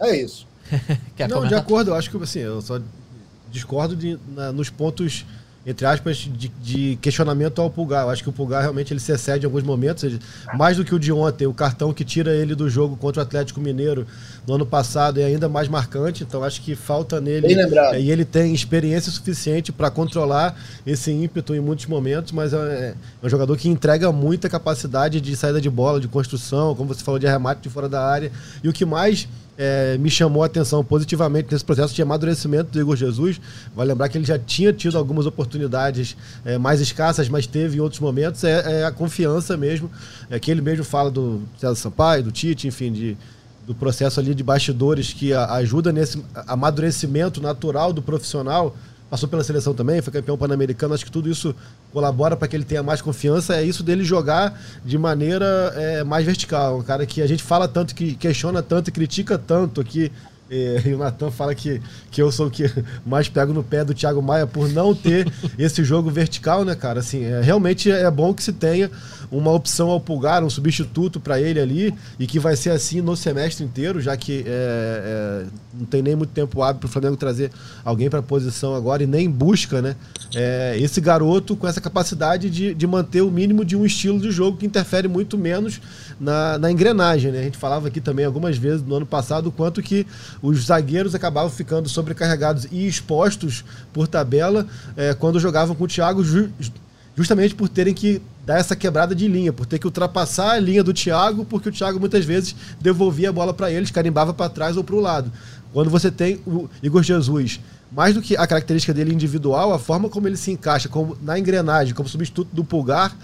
[0.00, 0.46] É isso.
[1.16, 1.58] Quer Não, comentar?
[1.58, 2.80] de acordo, eu acho que assim, eu só
[3.50, 5.26] discordo de, na, nos pontos
[5.70, 8.04] entre aspas, de, de, questionamento ao Pulgar.
[8.04, 10.18] Eu acho que o Pulgar realmente ele se excede em alguns momentos, ele,
[10.54, 11.46] mais do que o de ontem.
[11.46, 14.06] O cartão que tira ele do jogo contra o Atlético Mineiro
[14.46, 17.54] no ano passado é ainda mais marcante, então acho que falta nele.
[17.92, 20.56] É, e ele tem experiência suficiente para controlar
[20.86, 25.36] esse ímpeto em muitos momentos, mas é, é, um jogador que entrega muita capacidade de
[25.36, 28.32] saída de bola, de construção, como você falou, de arremate de fora da área.
[28.62, 29.28] E o que mais
[29.62, 33.38] é, me chamou a atenção positivamente nesse processo de amadurecimento do Igor Jesus.
[33.76, 37.80] Vai lembrar que ele já tinha tido algumas oportunidades é, mais escassas, mas teve em
[37.80, 38.42] outros momentos.
[38.42, 39.90] É, é a confiança mesmo,
[40.30, 43.18] é que ele mesmo fala do César Sampaio, do Tite, enfim, de,
[43.66, 48.74] do processo ali de bastidores que ajuda nesse amadurecimento natural do profissional
[49.10, 50.94] passou pela seleção também, foi campeão pan-americano.
[50.94, 51.54] Acho que tudo isso
[51.92, 53.56] colabora para que ele tenha mais confiança.
[53.56, 56.78] É isso dele jogar de maneira é, mais vertical.
[56.78, 60.12] Um cara que a gente fala tanto, que questiona tanto critica tanto aqui
[60.50, 61.80] é, e o Natan fala que,
[62.10, 62.64] que eu sou o que
[63.06, 66.98] mais pego no pé do Thiago Maia por não ter esse jogo vertical, né, cara?
[66.98, 68.90] Assim, é, realmente é bom que se tenha
[69.30, 73.16] uma opção ao pulgar, um substituto para ele ali, e que vai ser assim no
[73.16, 77.16] semestre inteiro, já que é, é, não tem nem muito tempo hábil para o Flamengo
[77.16, 77.52] trazer
[77.84, 79.94] alguém para a posição agora e nem busca, né?
[80.34, 84.32] É, esse garoto com essa capacidade de, de manter o mínimo de um estilo de
[84.32, 85.80] jogo que interfere muito menos
[86.20, 87.40] na, na engrenagem, né?
[87.40, 90.06] A gente falava aqui também algumas vezes no ano passado o quanto que
[90.42, 94.66] os zagueiros acabavam ficando sobrecarregados e expostos por tabela
[94.96, 96.50] é, quando jogavam com o Thiago, ju
[97.16, 100.82] justamente por terem que dar essa quebrada de linha, por ter que ultrapassar a linha
[100.82, 104.76] do Thiago, porque o Thiago muitas vezes devolvia a bola para eles, carimbava para trás
[104.76, 105.30] ou para o lado.
[105.72, 107.60] Quando você tem o Igor Jesus,
[107.92, 111.38] mais do que a característica dele individual, a forma como ele se encaixa como, na
[111.38, 113.14] engrenagem, como substituto do pulgar,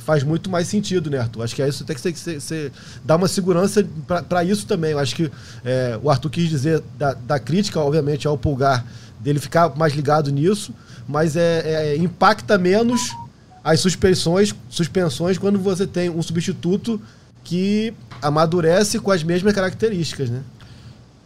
[0.00, 1.42] faz muito mais sentido, né, Arthur?
[1.42, 2.72] Acho que é isso tem que ser, ser, ser
[3.04, 3.86] dar uma segurança
[4.28, 4.92] para isso também.
[4.92, 5.30] Eu acho que
[5.64, 8.84] é, o Arthur quis dizer da, da, crítica, obviamente, ao pulgar,
[9.18, 10.74] dele ficar mais ligado nisso,
[11.06, 13.14] mas é, é, impacta menos
[13.62, 17.00] as suspensões, suspensões quando você tem um substituto
[17.44, 17.92] que
[18.22, 20.42] amadurece com as mesmas características, né?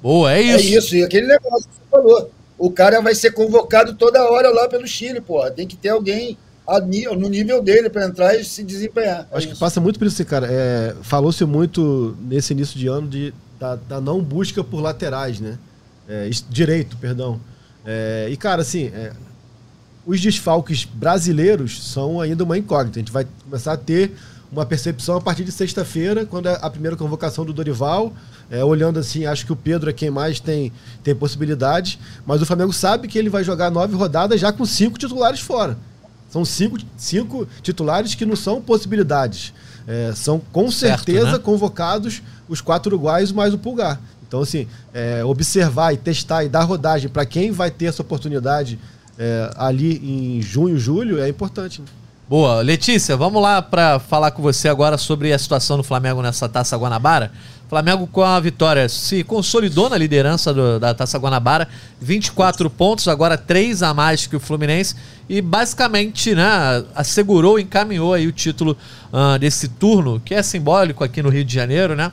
[0.02, 0.56] Boa, é isso.
[0.56, 2.30] É isso, e aquele negócio que você falou.
[2.56, 5.50] O cara vai ser convocado toda hora lá pelo Chile, porra.
[5.50, 6.38] Tem que ter alguém
[7.16, 9.28] no nível dele para entrar e se desempenhar.
[9.30, 10.48] É Acho que passa muito por isso, cara.
[10.50, 15.58] É, Falou-se muito nesse início de ano de, da, da não busca por laterais, né?
[16.08, 17.40] É, direito, perdão.
[17.84, 19.12] É, e, cara, assim, é,
[20.06, 22.98] os desfalques brasileiros são ainda uma incógnita.
[22.98, 24.12] A gente vai começar a ter
[24.50, 28.12] uma percepção a partir de sexta-feira, quando é a primeira convocação do Dorival.
[28.50, 31.98] É, olhando assim, acho que o Pedro é quem mais tem, tem possibilidade.
[32.24, 35.76] Mas o Flamengo sabe que ele vai jogar nove rodadas já com cinco titulares fora.
[36.34, 39.54] São cinco, cinco titulares que não são possibilidades.
[39.86, 41.38] É, são com certo, certeza né?
[41.38, 44.00] convocados os quatro uruguaios mais o Pulgar.
[44.26, 48.80] Então, assim, é, observar e testar e dar rodagem para quem vai ter essa oportunidade
[49.16, 51.80] é, ali em junho, julho, é importante.
[51.80, 51.86] Né?
[52.36, 52.62] Boa.
[52.62, 56.76] Letícia, vamos lá para falar com você agora sobre a situação do Flamengo nessa Taça
[56.76, 57.30] Guanabara.
[57.68, 61.68] Flamengo com a vitória se consolidou na liderança do, da Taça Guanabara,
[62.00, 64.96] 24 pontos, agora 3 a mais que o Fluminense
[65.28, 68.76] e basicamente, né, assegurou, encaminhou aí o título
[69.12, 72.10] uh, desse turno, que é simbólico aqui no Rio de Janeiro, né?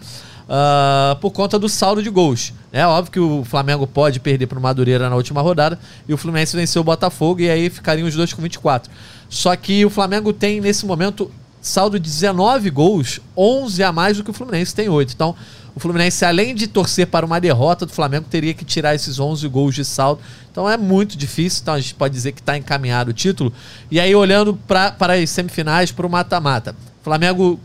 [0.52, 2.54] uh, por conta do saldo de gols.
[2.74, 6.18] É óbvio que o Flamengo pode perder para o Madureira na última rodada e o
[6.18, 8.92] Fluminense venceu o Botafogo e aí ficariam os dois com 24.
[9.30, 11.30] Só que o Flamengo tem nesse momento
[11.62, 15.14] saldo de 19 gols, 11 a mais do que o Fluminense tem 8.
[15.14, 15.36] Então,
[15.76, 19.48] o Fluminense, além de torcer para uma derrota do Flamengo, teria que tirar esses 11
[19.48, 20.22] gols de saldo.
[20.52, 21.62] Então é muito difícil.
[21.62, 23.54] Então a gente pode dizer que está encaminhado o título.
[23.90, 26.76] E aí, olhando para as semifinais, para o mata-mata.
[27.04, 27.60] Flamengo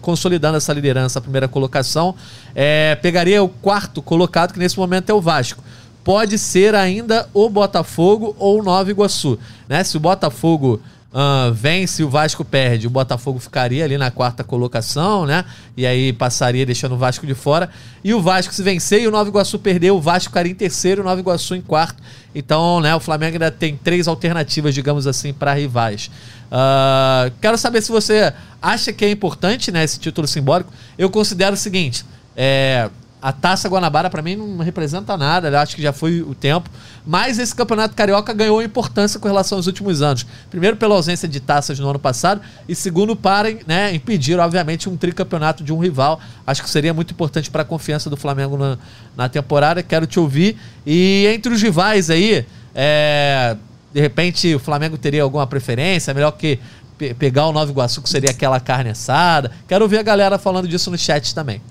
[0.00, 2.14] consolidando essa liderança, a primeira colocação,
[2.54, 5.62] é, pegaria o quarto colocado, que nesse momento é o Vasco.
[6.02, 9.38] Pode ser ainda o Botafogo ou o Nova Iguaçu.
[9.68, 9.84] Né?
[9.84, 15.26] Se o Botafogo uh, vence, o Vasco perde, o Botafogo ficaria ali na quarta colocação,
[15.26, 15.44] né?
[15.76, 17.68] E aí passaria deixando o Vasco de fora.
[18.02, 21.00] E o Vasco, se vencer e o Nova Iguaçu perder, o Vasco ficaria em terceiro
[21.00, 22.02] e o Nova Iguaçu em quarto.
[22.34, 26.10] Então, né, o Flamengo ainda tem três alternativas, digamos assim, para rivais.
[26.50, 30.72] Uh, quero saber se você acha que é importante né, esse título simbólico.
[30.98, 32.04] Eu considero o seguinte:
[32.36, 32.90] é,
[33.22, 36.70] a Taça Guanabara para mim não representa nada, eu acho que já foi o tempo.
[37.06, 40.26] Mas esse Campeonato Carioca ganhou importância com relação aos últimos anos.
[40.50, 44.96] Primeiro pela ausência de taças no ano passado e segundo para né, impedir, obviamente, um
[44.96, 46.20] tricampeonato de um rival.
[46.46, 48.78] Acho que seria muito importante para a confiança do Flamengo na,
[49.16, 49.82] na, temporada.
[49.82, 50.56] Quero te ouvir.
[50.86, 53.56] E entre os rivais aí, é,
[53.92, 56.14] de repente o Flamengo teria alguma preferência?
[56.14, 56.58] Melhor que
[56.98, 59.50] pe pegar o Nova Iguaçu, que seria aquela carne assada.
[59.66, 61.62] Quero ouvir a galera falando disso no chat também.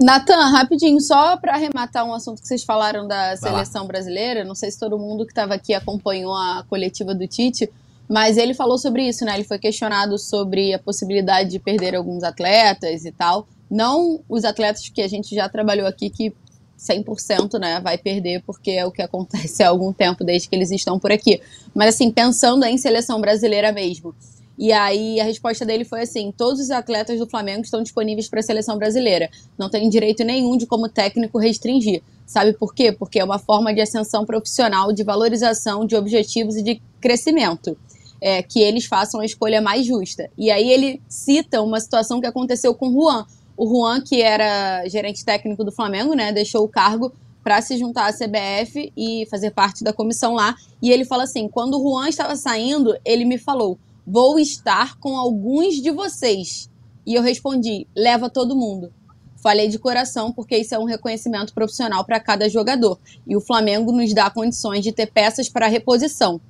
[0.00, 4.70] Natan, rapidinho, só para arrematar um assunto que vocês falaram da seleção brasileira, não sei
[4.70, 7.70] se todo mundo que estava aqui acompanhou a coletiva do Tite,
[8.08, 9.34] mas ele falou sobre isso, né?
[9.34, 13.46] Ele foi questionado sobre a possibilidade de perder alguns atletas e tal.
[13.70, 16.34] Não os atletas que a gente já trabalhou aqui, que
[16.82, 20.70] 100% né, vai perder, porque é o que acontece há algum tempo desde que eles
[20.70, 21.40] estão por aqui.
[21.74, 24.14] Mas assim, pensando em seleção brasileira mesmo.
[24.58, 28.40] E aí a resposta dele foi assim: todos os atletas do Flamengo estão disponíveis para
[28.40, 29.30] a seleção brasileira.
[29.58, 32.02] Não tem direito nenhum de, como técnico, restringir.
[32.26, 32.92] Sabe por quê?
[32.92, 37.76] Porque é uma forma de ascensão profissional, de valorização de objetivos e de crescimento.
[38.20, 40.30] É, que eles façam a escolha mais justa.
[40.38, 43.26] E aí ele cita uma situação que aconteceu com o Juan.
[43.56, 48.06] O Juan, que era gerente técnico do Flamengo, né, deixou o cargo para se juntar
[48.06, 50.54] à CBF e fazer parte da comissão lá.
[50.80, 55.16] E ele fala assim: quando o Juan estava saindo, ele me falou Vou estar com
[55.16, 56.68] alguns de vocês.
[57.06, 58.92] E eu respondi: leva todo mundo.
[59.36, 62.98] Falei de coração, porque isso é um reconhecimento profissional para cada jogador.
[63.26, 66.40] E o Flamengo nos dá condições de ter peças para reposição.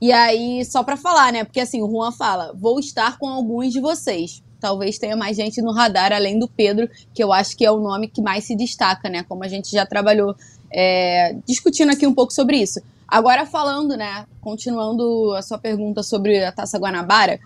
[0.00, 1.44] E aí, só para falar, né?
[1.44, 4.42] Porque assim, o Juan fala: vou estar com alguns de vocês.
[4.62, 7.80] Talvez tenha mais gente no radar além do Pedro, que eu acho que é o
[7.80, 9.24] nome que mais se destaca, né?
[9.24, 10.36] Como a gente já trabalhou
[10.72, 12.80] é, discutindo aqui um pouco sobre isso.
[13.08, 17.40] Agora falando, né, continuando a sua pergunta sobre a Taça Guanabara,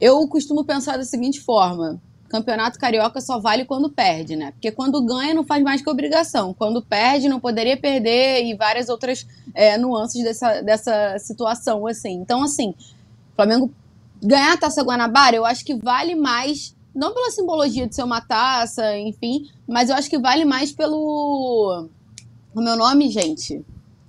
[0.00, 4.50] eu costumo pensar da seguinte forma: campeonato carioca só vale quando perde, né?
[4.50, 6.52] Porque quando ganha não faz mais que obrigação.
[6.52, 12.14] Quando perde, não poderia perder e várias outras é, nuances dessa, dessa situação, assim.
[12.14, 12.74] Então, assim,
[13.36, 13.70] Flamengo
[14.22, 18.20] ganhar a Taça Guanabara, eu acho que vale mais, não pela simbologia de ser uma
[18.20, 21.88] taça, enfim, mas eu acho que vale mais pelo.
[22.54, 23.64] O meu nome, gente?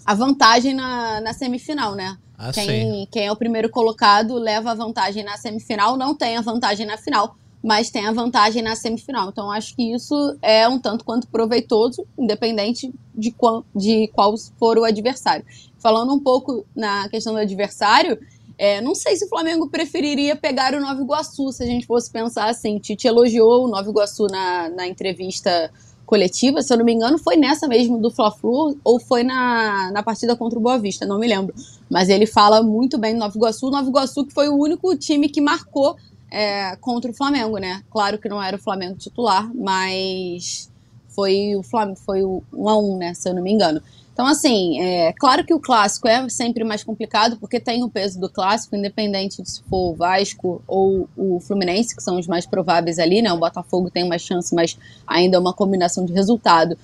[0.07, 2.17] a vantagem na, na semifinal, né?
[2.37, 6.41] Ah, quem, quem é o primeiro colocado leva a vantagem na semifinal, não tem a
[6.41, 9.27] vantagem na final, mas tem a vantagem na semifinal.
[9.27, 14.77] Então acho que isso é um tanto quanto proveitoso, independente de qual, de qual for
[14.77, 15.43] o adversário.
[15.77, 18.17] Falando um pouco na questão do adversário,
[18.57, 22.09] é, não sei se o Flamengo preferiria pegar o Nova Iguaçu, se a gente fosse
[22.09, 22.79] pensar assim.
[22.79, 25.71] Tite elogiou o Nova Iguaçu na, na entrevista
[26.05, 30.01] coletiva, se eu não me engano, foi nessa mesmo do Fla-Flu ou foi na, na
[30.01, 31.53] partida contra o Boa Vista, não me lembro.
[31.89, 33.69] Mas ele fala muito bem do Nova Iguaçu.
[33.69, 35.97] Nova Iguaçu que foi o único time que marcou
[36.31, 37.83] é, contra o Flamengo, né?
[37.91, 40.71] Claro que não era o Flamengo titular, mas
[41.09, 43.81] foi o Flamengo, foi o 1 a 1, né, se eu não me engano.
[44.17, 48.19] Então, assim, é claro que o clássico é sempre mais complicado, porque tem o peso
[48.19, 52.43] do clássico, independente de se for o Vasco ou o Fluminense, que são os mais
[52.43, 53.31] prováveis ali, né?
[53.31, 56.75] O Botafogo tem mais chance, mas ainda é uma combinação de resultado.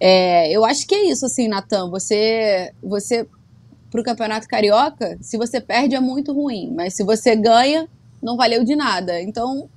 [0.00, 1.88] É, eu acho que é isso, assim, Natan.
[1.90, 3.24] Você, você
[3.88, 7.88] para o Campeonato Carioca, se você perde é muito ruim, mas se você ganha,
[8.20, 9.22] não valeu de nada.
[9.22, 9.68] Então,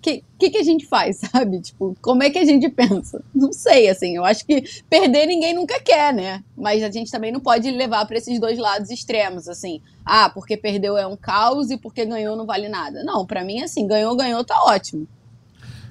[0.00, 1.60] que, que, que a gente faz, sabe?
[1.60, 3.22] Tipo, como é que a gente pensa?
[3.34, 6.42] Não sei, assim, eu acho que perder ninguém nunca quer, né?
[6.56, 9.80] Mas a gente também não pode levar para esses dois lados extremos, assim.
[10.04, 13.04] Ah, porque perdeu é um caos e porque ganhou não vale nada.
[13.04, 15.06] Não, para mim, assim, ganhou, ganhou, tá ótimo.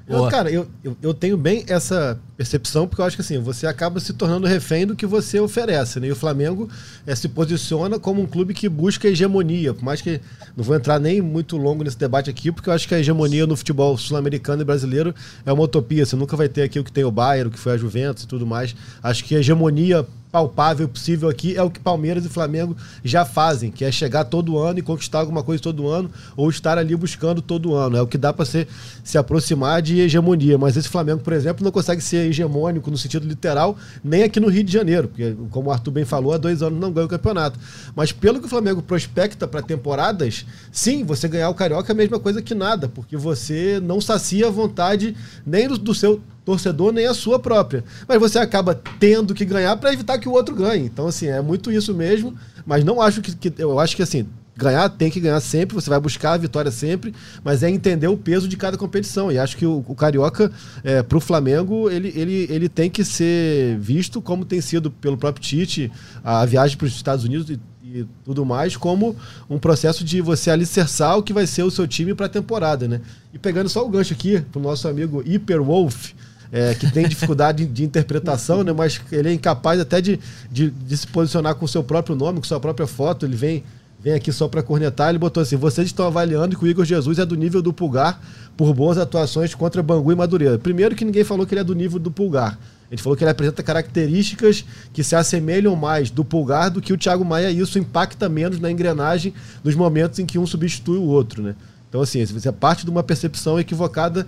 [0.10, 3.68] Eu, cara, eu, eu, eu, tenho bem essa percepção, porque eu acho que assim, você
[3.68, 6.08] acaba se tornando refém do que você oferece, né?
[6.08, 6.68] E o Flamengo
[7.06, 10.20] é, se posiciona como um clube que busca hegemonia, por mais que
[10.58, 13.46] não vou entrar nem muito longo nesse debate aqui, porque eu acho que a hegemonia
[13.46, 15.14] no futebol sul-americano e brasileiro
[15.46, 16.04] é uma utopia.
[16.04, 18.24] Você nunca vai ter aqui o que tem o Bayern, o que foi a Juventus
[18.24, 18.76] e tudo mais.
[19.04, 23.72] Acho que a hegemonia palpável possível aqui é o que Palmeiras e Flamengo já fazem,
[23.72, 27.42] que é chegar todo ano e conquistar alguma coisa todo ano, ou estar ali buscando
[27.42, 27.98] todo ano.
[27.98, 28.68] É o que dá para se,
[29.04, 30.58] se aproximar de hegemonia.
[30.58, 34.50] Mas esse Flamengo, por exemplo, não consegue ser hegemônico no sentido literal, nem aqui no
[34.50, 37.10] Rio de Janeiro, porque, como o Arthur bem falou, há dois anos não ganha o
[37.10, 37.60] campeonato.
[37.96, 41.98] Mas pelo que o Flamengo prospecta para temporadas, sim, você ganhar o Carioca é a
[41.98, 45.16] mesma coisa que nada, porque você não sacia a vontade
[45.46, 47.84] nem do, do seu torcedor nem a sua própria.
[48.08, 50.86] Mas você acaba tendo que ganhar para evitar que o outro ganhe.
[50.86, 52.34] Então, assim, é muito isso mesmo.
[52.66, 53.36] Mas não acho que.
[53.36, 54.28] que eu acho que, assim,
[54.58, 58.18] ganhar tem que ganhar sempre, você vai buscar a vitória sempre, mas é entender o
[58.18, 59.32] peso de cada competição.
[59.32, 60.52] E acho que o, o Carioca,
[60.84, 65.18] é, para o Flamengo, ele, ele, ele tem que ser visto como tem sido pelo
[65.18, 65.92] próprio Tite,
[66.24, 69.16] a viagem para os Estados Unidos e, e, tudo mais, como
[69.50, 72.88] um processo de você alicerçar o que vai ser o seu time para a temporada.
[72.88, 73.02] Né?
[73.34, 76.12] E pegando só o gancho aqui, para o nosso amigo Hyper Wolf
[76.52, 78.74] é, que tem dificuldade de interpretação, né?
[78.74, 80.20] Mas ele é incapaz até de,
[80.52, 83.26] de, de se posicionar com o seu próprio nome, com sua própria foto.
[83.26, 83.64] Ele vem
[84.02, 87.20] vem aqui só para cornetar, ele botou assim: vocês estão avaliando que o Igor Jesus
[87.20, 88.22] é do nível do Pulgar
[88.56, 90.58] por boas atuações contra Bangu e Madureira.
[90.58, 92.58] Primeiro que ninguém falou que ele é do nível do Pulgar.
[92.90, 96.98] Gente falou que ele apresenta características que se assemelham mais do Pulgar do que o
[96.98, 99.32] Thiago Maia, e isso impacta menos na engrenagem
[99.64, 101.56] nos momentos em que um substitui o outro, né?
[101.88, 104.26] Então, assim, isso é parte de uma percepção equivocada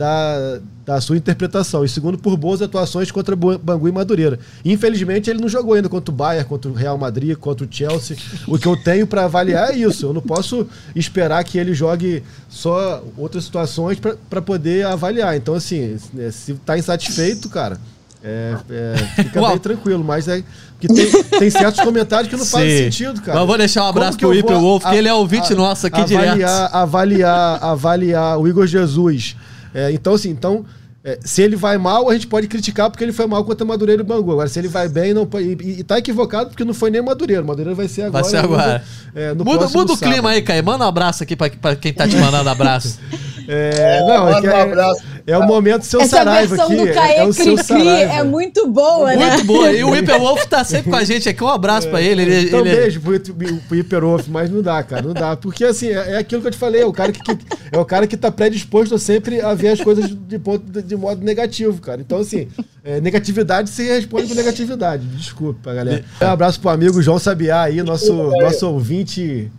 [0.00, 1.84] da, da sua interpretação.
[1.84, 4.38] E segundo, por boas atuações contra Bangu e Madureira.
[4.64, 8.16] Infelizmente, ele não jogou ainda contra o Bayern, contra o Real Madrid, contra o Chelsea.
[8.46, 10.06] O que eu tenho para avaliar é isso.
[10.06, 15.36] Eu não posso esperar que ele jogue só outras situações para poder avaliar.
[15.36, 15.98] Então, assim,
[16.32, 17.78] se está insatisfeito, cara.
[18.24, 20.42] É, é, fica bem tranquilo, mas é
[20.78, 22.50] que tem, tem certos comentários que não Sim.
[22.50, 23.38] fazem sentido, cara.
[23.38, 26.00] Mas vou deixar um abraço pro Hyper Wolf, que ele é ouvinte a, nosso aqui
[26.00, 26.74] avaliar, direto.
[26.74, 29.36] Avaliar, avaliar o Igor Jesus
[29.74, 30.64] é, então, assim, então,
[31.02, 34.02] é, se ele vai mal, a gente pode criticar porque ele foi mal contra Madureira
[34.02, 34.32] e Bangu.
[34.32, 37.42] Agora, se ele vai bem, não e, e tá equivocado porque não foi nem Madureira.
[37.42, 38.22] Madureira vai ser agora.
[38.22, 38.84] Vai ser agora.
[39.14, 40.62] No, é, no muda muda o clima aí, Caio.
[40.62, 42.98] Manda um abraço aqui pra quem tá te mandando abraço.
[43.52, 44.32] É, não, é,
[45.26, 46.76] é, é, o momento seu Essa Saraiva aqui.
[46.76, 48.12] Do é, é o seu Saraiva.
[48.12, 49.30] É muito boa, né?
[49.30, 49.72] Muito boa.
[49.72, 51.42] E o Hyperwolf tá sempre com a gente aqui.
[51.42, 52.22] Um abraço é, pra ele.
[52.22, 52.76] ele então, ele...
[52.76, 55.02] beijo pro, pro Hyperwolf, mas não dá, cara.
[55.02, 55.36] Não dá.
[55.36, 57.38] Porque assim, é, é, aquilo que eu te falei, é o cara que, que
[57.72, 60.94] é o cara que tá predisposto sempre a ver as coisas de, ponto, de, de
[60.94, 62.00] modo negativo, cara.
[62.00, 62.46] Então, assim,
[62.84, 65.04] é, negatividade se responde com negatividade.
[65.08, 66.04] Desculpa, galera.
[66.22, 69.50] Um abraço pro amigo João Sabiá aí, nosso, nosso ouvinte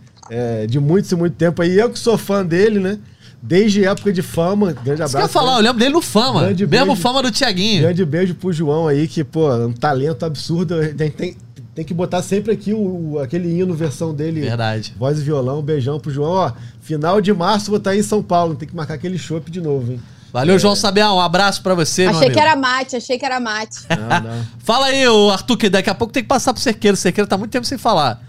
[0.66, 1.78] de muito e muito tempo aí.
[1.78, 2.98] Eu que sou fã dele, né?
[3.42, 4.72] Desde época de fama.
[4.72, 5.12] Grande abraço.
[5.12, 6.42] Você quer falar, eu lembro dele no Fama.
[6.42, 7.82] Grande mesmo beijo, Fama do Tiaguinho.
[7.82, 10.80] Grande beijo pro João aí, que, pô, um talento absurdo.
[10.82, 11.36] Gente tem,
[11.74, 14.42] tem que botar sempre aqui o, aquele hino versão dele.
[14.42, 14.94] Verdade.
[14.96, 15.60] Voz e violão.
[15.60, 16.30] Beijão pro João.
[16.30, 18.54] Ó, final de março vou estar em São Paulo.
[18.54, 20.00] Tem que marcar aquele chopp de novo, hein?
[20.32, 20.58] Valeu, é.
[20.58, 21.12] João Sabiá.
[21.12, 23.80] Um abraço pra você, Achei que era mate, achei que era mate.
[23.90, 24.46] Não, não.
[24.60, 26.94] Fala aí, Arthur, que daqui a pouco tem que passar pro Cerqueiro.
[26.94, 28.22] O Cerqueiro tá muito tempo sem falar.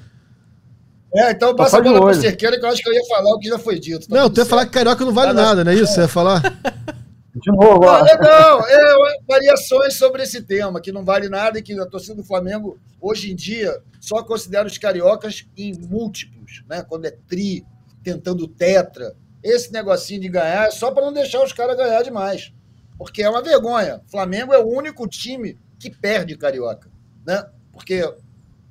[1.16, 3.40] É, então passa a bola pro Cerqueira que eu acho que eu ia falar o
[3.40, 4.08] que já foi dito.
[4.08, 5.94] Tá não, tu ia falar que carioca não vale tá nada, não é isso?
[5.94, 6.42] Você ia falar?
[7.36, 8.04] De novo, ó.
[8.04, 12.16] Não, não, é, variações sobre esse tema, que não vale nada e que a torcida
[12.16, 16.84] do Flamengo, hoje em dia, só considera os cariocas em múltiplos, né?
[16.88, 17.66] Quando é tri,
[18.04, 19.16] tentando tetra.
[19.44, 22.54] Esse negocinho de ganhar é só para não deixar os caras ganhar demais.
[22.98, 24.00] Porque é uma vergonha.
[24.08, 26.90] O Flamengo é o único time que perde carioca,
[27.26, 27.44] né?
[27.72, 28.08] Porque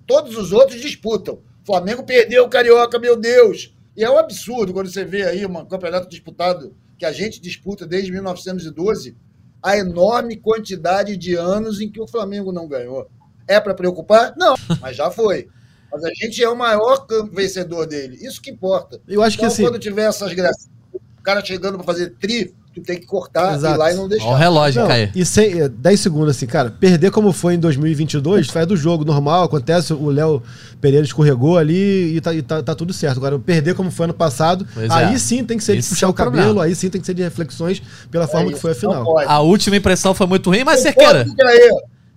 [0.06, 1.40] todos os outros disputam.
[1.64, 3.74] Flamengo perdeu o Carioca, meu Deus.
[3.96, 7.86] E é um absurdo quando você vê aí um campeonato disputado que a gente disputa
[7.86, 9.16] desde 1912,
[9.62, 13.08] a enorme quantidade de anos em que o Flamengo não ganhou.
[13.46, 14.34] É para preocupar?
[14.36, 15.48] Não, mas já foi.
[15.90, 18.16] Mas a gente é o maior vencedor dele.
[18.24, 19.00] Isso que importa.
[19.06, 19.62] Eu acho então, que assim...
[19.62, 23.74] quando tiver essas graças, o cara chegando para fazer tri, tu tem que cortar Exato.
[23.74, 24.26] e lá e não deixar.
[24.26, 25.10] Ó o relógio, Caio.
[25.14, 29.04] E sem, 10 é, segundos, assim, cara, perder como foi em 2022, faz do jogo
[29.04, 30.42] normal, acontece, o Léo
[30.80, 33.18] Pereira escorregou ali e tá, e tá, tá tudo certo.
[33.18, 35.18] Agora, perder como foi ano passado, pois aí é.
[35.18, 36.64] sim tem que ser de puxar é o, cabelo, problema.
[36.64, 39.18] aí sim tem que ser de reflexões pela forma é que foi a final.
[39.18, 41.26] A última impressão foi muito ruim, mas você quer.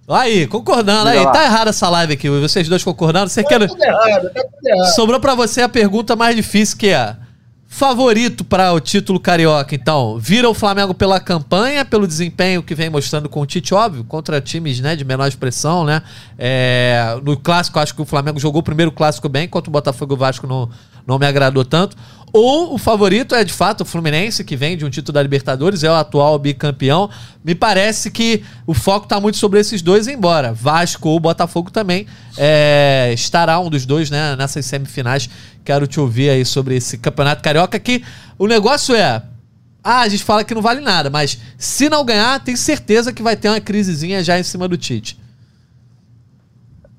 [0.07, 1.09] Aí, concordando.
[1.09, 2.29] Aí, tá errada essa live aqui.
[2.29, 3.27] Vocês dois concordando.
[3.27, 3.67] Você tá quer.
[3.67, 4.93] Tudo errado, tá tudo errado.
[4.93, 7.15] Sobrou pra você a pergunta mais difícil que é
[7.75, 12.89] favorito para o título carioca, então, vira o Flamengo pela campanha, pelo desempenho que vem
[12.89, 16.01] mostrando com o Tite, óbvio, contra times né, de menor expressão, né?
[16.39, 20.13] É, no clássico, acho que o Flamengo jogou o primeiro clássico bem, enquanto o Botafogo
[20.13, 20.69] e o Vasco não,
[21.05, 21.97] não me agradou tanto.
[22.37, 25.85] Ou o favorito é de fato o Fluminense, que vem de um título da Libertadores,
[25.85, 27.09] é o atual bicampeão.
[27.41, 32.05] Me parece que o foco está muito sobre esses dois, embora Vasco ou Botafogo também
[32.37, 35.29] é, estará um dos dois né, nessas semifinais.
[35.63, 37.79] Quero te ouvir aí sobre esse campeonato carioca.
[37.79, 38.03] Que
[38.37, 39.23] o negócio é.
[39.81, 43.23] Ah, a gente fala que não vale nada, mas se não ganhar, tem certeza que
[43.23, 45.17] vai ter uma crisezinha já em cima do Tite.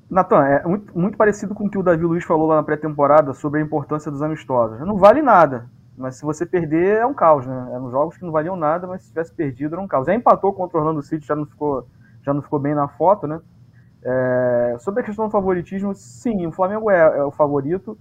[0.09, 3.33] Natan, é muito, muito, parecido com o que o Davi Luiz falou lá na pré-temporada
[3.33, 4.79] sobre a importância dos amistosos.
[4.79, 7.69] Não vale nada, mas se você perder é um caos, né?
[7.73, 10.07] Eram jogos que não valiam nada, mas se tivesse perdido era um caos.
[10.07, 11.87] Já empatou contra o Orlando City, já não ficou,
[12.21, 13.41] já não ficou bem na foto, né?
[14.01, 17.97] É, sobre a questão do favoritismo, sim, o Flamengo é, é, o favorito.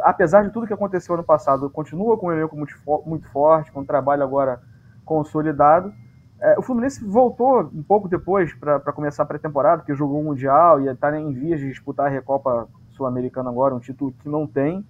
[0.00, 2.74] Apesar de tudo que aconteceu ano passado, continua com um elenco muito,
[3.04, 4.60] muito forte, com um trabalho agora
[5.04, 5.92] consolidado.
[6.40, 10.80] É, o Fluminense voltou um pouco depois para começar a pré-temporada, porque jogou o Mundial
[10.80, 14.84] e está em vias de disputar a Recopa Sul-Americana agora, um título que não tem.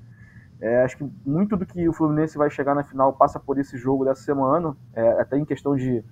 [0.60, 3.76] É, acho que muito do que o Fluminense vai chegar na final passa por esse
[3.76, 6.02] jogo dessa semana, é, até em questão de,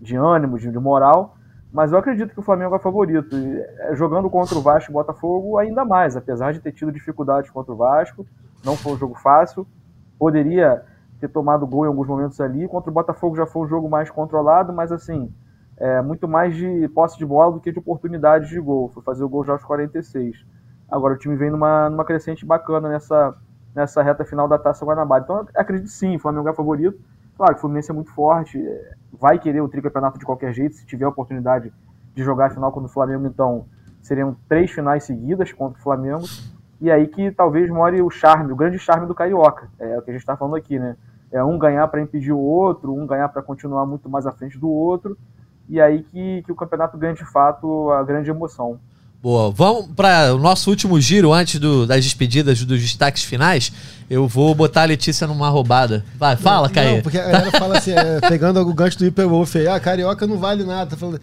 [0.00, 1.36] de ânimo, de, de, moral.
[1.72, 3.36] Mas eu acredito que o Flamengo é favorito.
[3.36, 7.50] E, é, jogando contra o Vasco e Botafogo, ainda mais, apesar de ter tido dificuldades
[7.50, 8.24] contra o Vasco,
[8.64, 9.66] não foi um jogo fácil.
[10.18, 10.82] Poderia
[11.26, 12.66] ter tomado gol em alguns momentos ali.
[12.68, 15.32] Contra o Botafogo já foi um jogo mais controlado, mas assim,
[15.76, 18.88] é, muito mais de posse de bola do que de oportunidades de gol.
[18.88, 20.44] Foi fazer o gol já aos 46.
[20.88, 23.34] Agora o time vem numa, numa crescente bacana nessa,
[23.74, 25.24] nessa reta final da Taça Guanabara.
[25.24, 26.98] Então acredito sim, o Flamengo é favorito.
[27.36, 30.74] Claro que o Fluminense é muito forte, é, vai querer o tricampeonato de qualquer jeito,
[30.74, 31.70] se tiver a oportunidade
[32.14, 33.66] de jogar a final contra o Flamengo, então
[34.00, 36.24] seriam três finais seguidas contra o Flamengo.
[36.80, 39.68] E aí que talvez more o charme, o grande charme do Carioca.
[39.78, 40.96] É o que a gente está falando aqui, né?
[41.32, 44.58] É um ganhar para impedir o outro, um ganhar para continuar muito mais à frente
[44.58, 45.16] do outro.
[45.68, 48.78] E aí que, que o campeonato ganha de fato a grande emoção.
[49.22, 53.72] Boa, vamos para o nosso último giro antes do, das despedidas, dos destaques finais.
[54.08, 56.04] Eu vou botar a Letícia numa roubada.
[56.16, 56.96] Vai, fala, Caio.
[56.96, 60.26] Não, porque a galera fala assim, é, pegando o gancho do Hyperwolf aí, ah, carioca
[60.28, 60.90] não vale nada.
[60.90, 61.20] Tá falando,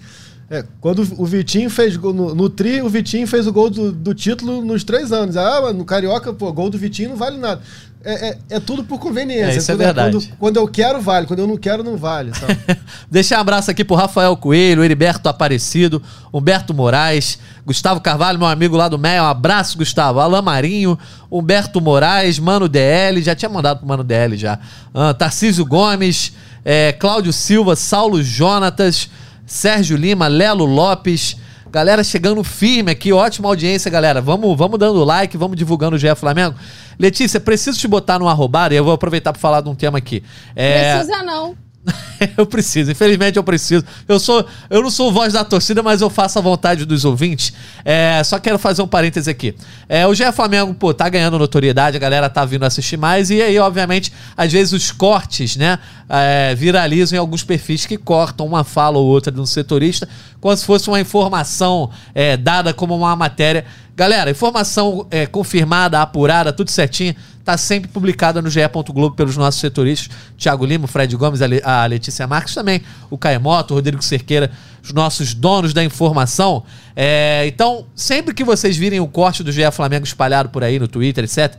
[0.53, 3.91] é, quando o Vitinho fez gol no, no, Tri, o Vitinho fez o gol do,
[3.91, 5.35] do título nos três anos.
[5.35, 7.59] Ah, no Carioca, pô, gol do Vitinho não vale nada.
[8.05, 9.55] É, é, é, tudo por conveniência.
[9.55, 10.11] É, isso é verdade.
[10.11, 11.25] Quando, quando, eu quero, vale.
[11.25, 12.31] Quando eu não quero, não vale.
[13.09, 18.77] Deixar um abraço aqui pro Rafael Coelho, Heriberto Aparecido, Humberto Moraes, Gustavo Carvalho, meu amigo
[18.77, 19.23] lá do Meia.
[19.23, 20.19] Um abraço, Gustavo.
[20.19, 20.99] Alain Marinho,
[21.31, 24.59] Humberto Moraes, Mano DL, já tinha mandado pro Mano DL já.
[24.93, 26.33] Uh, Tarcísio Gomes,
[26.63, 29.09] é, Cláudio Silva, Saulo Jonatas,
[29.45, 31.37] Sérgio Lima, Lelo Lopes.
[31.71, 34.21] Galera chegando firme aqui, ótima audiência, galera.
[34.21, 36.55] Vamos, vamos dando like, vamos divulgando o GE Flamengo.
[36.99, 39.97] Letícia, preciso te botar no arrobar e eu vou aproveitar para falar de um tema
[39.97, 40.23] aqui.
[40.55, 40.97] É...
[40.97, 41.55] Precisa não.
[42.37, 43.83] eu preciso, infelizmente eu preciso.
[44.07, 47.53] Eu sou, eu não sou voz da torcida, mas eu faço a vontade dos ouvintes.
[47.83, 49.55] É, só quero fazer um parêntese aqui.
[49.89, 53.41] É, o GE Flamengo, pô, tá ganhando notoriedade, a galera tá vindo assistir mais, e
[53.41, 55.77] aí, obviamente, às vezes os cortes, né,
[56.07, 60.07] é, viralizam em alguns perfis que cortam uma fala ou outra de um setorista,
[60.39, 63.65] como se fosse uma informação é, dada como uma matéria.
[63.95, 68.61] Galera, informação é, confirmada, apurada, tudo certinho Tá sempre publicada no GE.
[68.93, 73.77] Globo pelos nossos setoristas, Thiago Lima, Fred Gomes, a Letícia Marques também, o Caemoto, o
[73.77, 74.49] Rodrigo Cerqueira,
[74.81, 76.63] os nossos donos da informação.
[76.95, 80.87] É, então, sempre que vocês virem o corte do GE Flamengo espalhado por aí no
[80.87, 81.57] Twitter, etc.,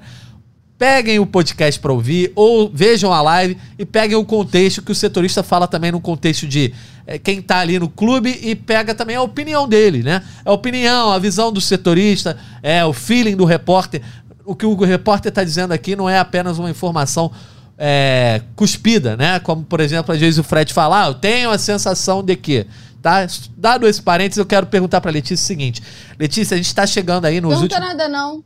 [0.78, 4.95] peguem o podcast para ouvir ou vejam a live e peguem o contexto que o
[4.95, 6.74] setorista fala também no contexto de
[7.07, 10.22] é, quem tá ali no clube e pega também a opinião dele, né?
[10.45, 14.03] A opinião, a visão do setorista, é o feeling do repórter
[14.45, 17.30] o que o repórter está dizendo aqui não é apenas uma informação
[17.78, 19.40] é, cuspida, né?
[19.40, 22.66] Como, por exemplo, às vezes o Fred fala, ah, eu tenho a sensação de que.
[23.03, 23.26] Tá?
[23.57, 25.82] Dado esse parênteses, eu quero perguntar para Letícia o seguinte.
[26.18, 27.82] Letícia, a gente está chegando aí nos não últimos...
[27.82, 28.42] Não nada, não.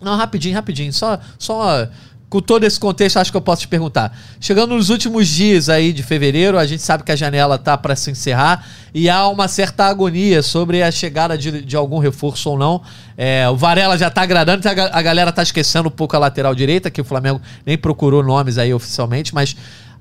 [0.00, 0.92] Não, rapidinho, rapidinho.
[0.92, 1.86] Só, só
[2.30, 4.16] com todo esse contexto, acho que eu posso te perguntar.
[4.40, 7.96] Chegando nos últimos dias aí de fevereiro, a gente sabe que a janela tá para
[7.96, 8.64] se encerrar
[8.94, 12.80] e há uma certa agonia sobre a chegada de, de algum reforço ou não.
[13.18, 16.54] É, o Varela já tá agradando, a, a galera tá esquecendo um pouco a lateral
[16.54, 19.56] direita, que o Flamengo nem procurou nomes aí oficialmente, mas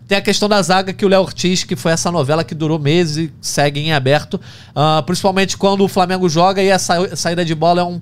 [0.08, 2.78] tem a questão da zaga que o Léo Ortiz, que foi essa novela que durou
[2.78, 7.44] meses e segue em aberto, uh, principalmente quando o Flamengo joga e a sa saída
[7.44, 8.00] de bola é um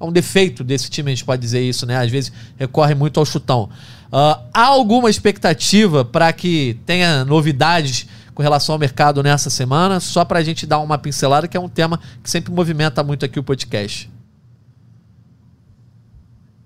[0.00, 1.98] é um defeito desse time, a gente pode dizer isso, né?
[1.98, 3.68] Às vezes recorre muito ao chutão.
[4.06, 10.00] Uh, há alguma expectativa para que tenha novidades com relação ao mercado nessa semana?
[10.00, 13.24] Só para a gente dar uma pincelada, que é um tema que sempre movimenta muito
[13.24, 14.10] aqui o podcast.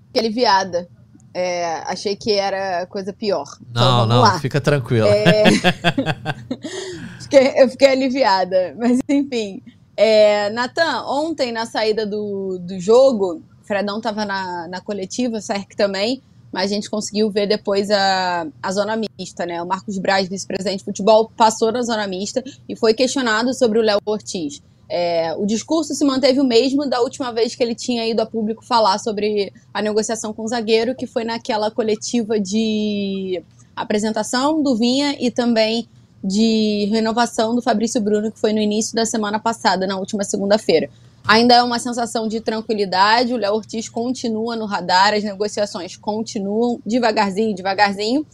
[0.07, 0.87] Fiquei aliviada.
[1.33, 3.45] É, achei que era coisa pior.
[3.69, 4.39] Então, não, não, lá.
[4.39, 5.09] fica tranquila.
[5.09, 5.43] É...
[7.61, 8.73] eu fiquei aliviada.
[8.79, 9.61] Mas, enfim,
[9.97, 16.21] é, Natan, ontem na saída do, do jogo, Fredão estava na, na coletiva, Serk também,
[16.51, 19.61] mas a gente conseguiu ver depois a, a zona mista, né?
[19.61, 23.81] O Marcos Braz, vice-presidente de futebol, passou na zona mista e foi questionado sobre o
[23.81, 24.61] Léo Ortiz.
[24.87, 28.25] É, o discurso se manteve o mesmo da última vez que ele tinha ido a
[28.25, 33.43] público falar sobre a negociação com o zagueiro, que foi naquela coletiva de
[33.75, 35.87] apresentação do Vinha e também
[36.25, 40.89] de renovação do Fabrício Bruno, que foi no início da semana passada, na última segunda-feira.
[41.27, 46.79] Ainda é uma sensação de tranquilidade, o Léo Ortiz continua no radar, as negociações continuam
[46.85, 48.25] devagarzinho, devagarzinho,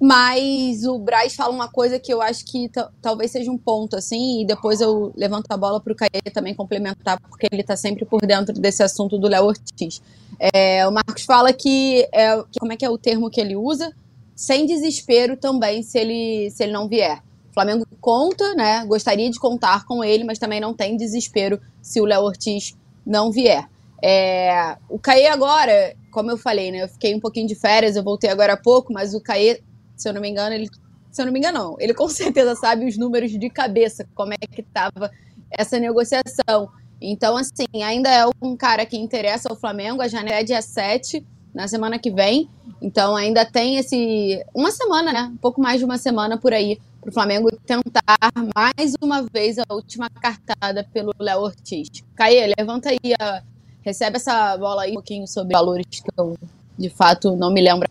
[0.00, 2.70] mas o Braz fala uma coisa que eu acho que
[3.02, 6.54] talvez seja um ponto, assim, e depois eu levanto a bola para o Caê também
[6.54, 10.00] complementar, porque ele está sempre por dentro desse assunto do Léo Ortiz.
[10.38, 13.92] É, o Marcos fala que, é, como é que é o termo que ele usa?
[14.36, 17.20] Sem desespero também, se ele, se ele não vier.
[17.58, 18.84] Flamengo conta, né?
[18.86, 23.32] Gostaria de contar com ele, mas também não tem desespero se o Léo Ortiz não
[23.32, 23.68] vier.
[24.00, 26.84] É, o Caê agora, como eu falei, né?
[26.84, 29.60] Eu fiquei um pouquinho de férias, eu voltei agora há pouco, mas o Caê,
[29.96, 30.70] se eu não me engano, ele.
[31.10, 31.76] Se eu não me engano, não.
[31.80, 35.10] Ele com certeza sabe os números de cabeça, como é que estava
[35.50, 36.70] essa negociação.
[37.00, 41.26] Então, assim, ainda é um cara que interessa ao Flamengo, a janela é dia 7,
[41.52, 42.48] na semana que vem.
[42.80, 44.44] Então ainda tem esse.
[44.54, 45.22] Uma semana, né?
[45.32, 46.78] Um pouco mais de uma semana por aí
[47.08, 48.02] para o Flamengo tentar
[48.54, 51.88] mais uma vez a última cartada pelo Léo Ortiz.
[52.14, 53.42] Caê, levanta aí, a...
[53.82, 56.36] recebe essa bola aí um pouquinho sobre valores que eu
[56.78, 57.88] de fato não me lembro.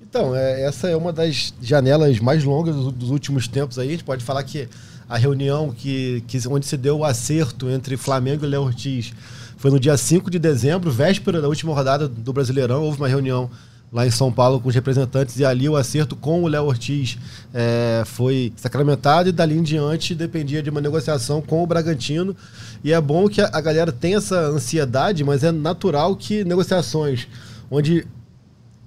[0.00, 3.88] Então, é, essa é uma das janelas mais longas dos, dos, últimos tempos aí.
[3.88, 4.68] A gente pode falar que
[5.08, 9.12] a reunião que, que onde se deu o acerto entre Flamengo e Léo Ortiz
[9.56, 12.82] foi no dia 5 de dezembro, véspera da última rodada do Brasileirão.
[12.82, 13.50] Houve uma reunião
[13.92, 17.16] lá em São Paulo com os representantes e ali o acerto com o Léo Ortiz
[17.54, 22.36] é, foi sacramentado e dali em diante dependia de uma negociação com o Bragantino.
[22.82, 27.26] E é bom que a, galera tenha essa ansiedade, mas é natural que negociações
[27.70, 28.06] onde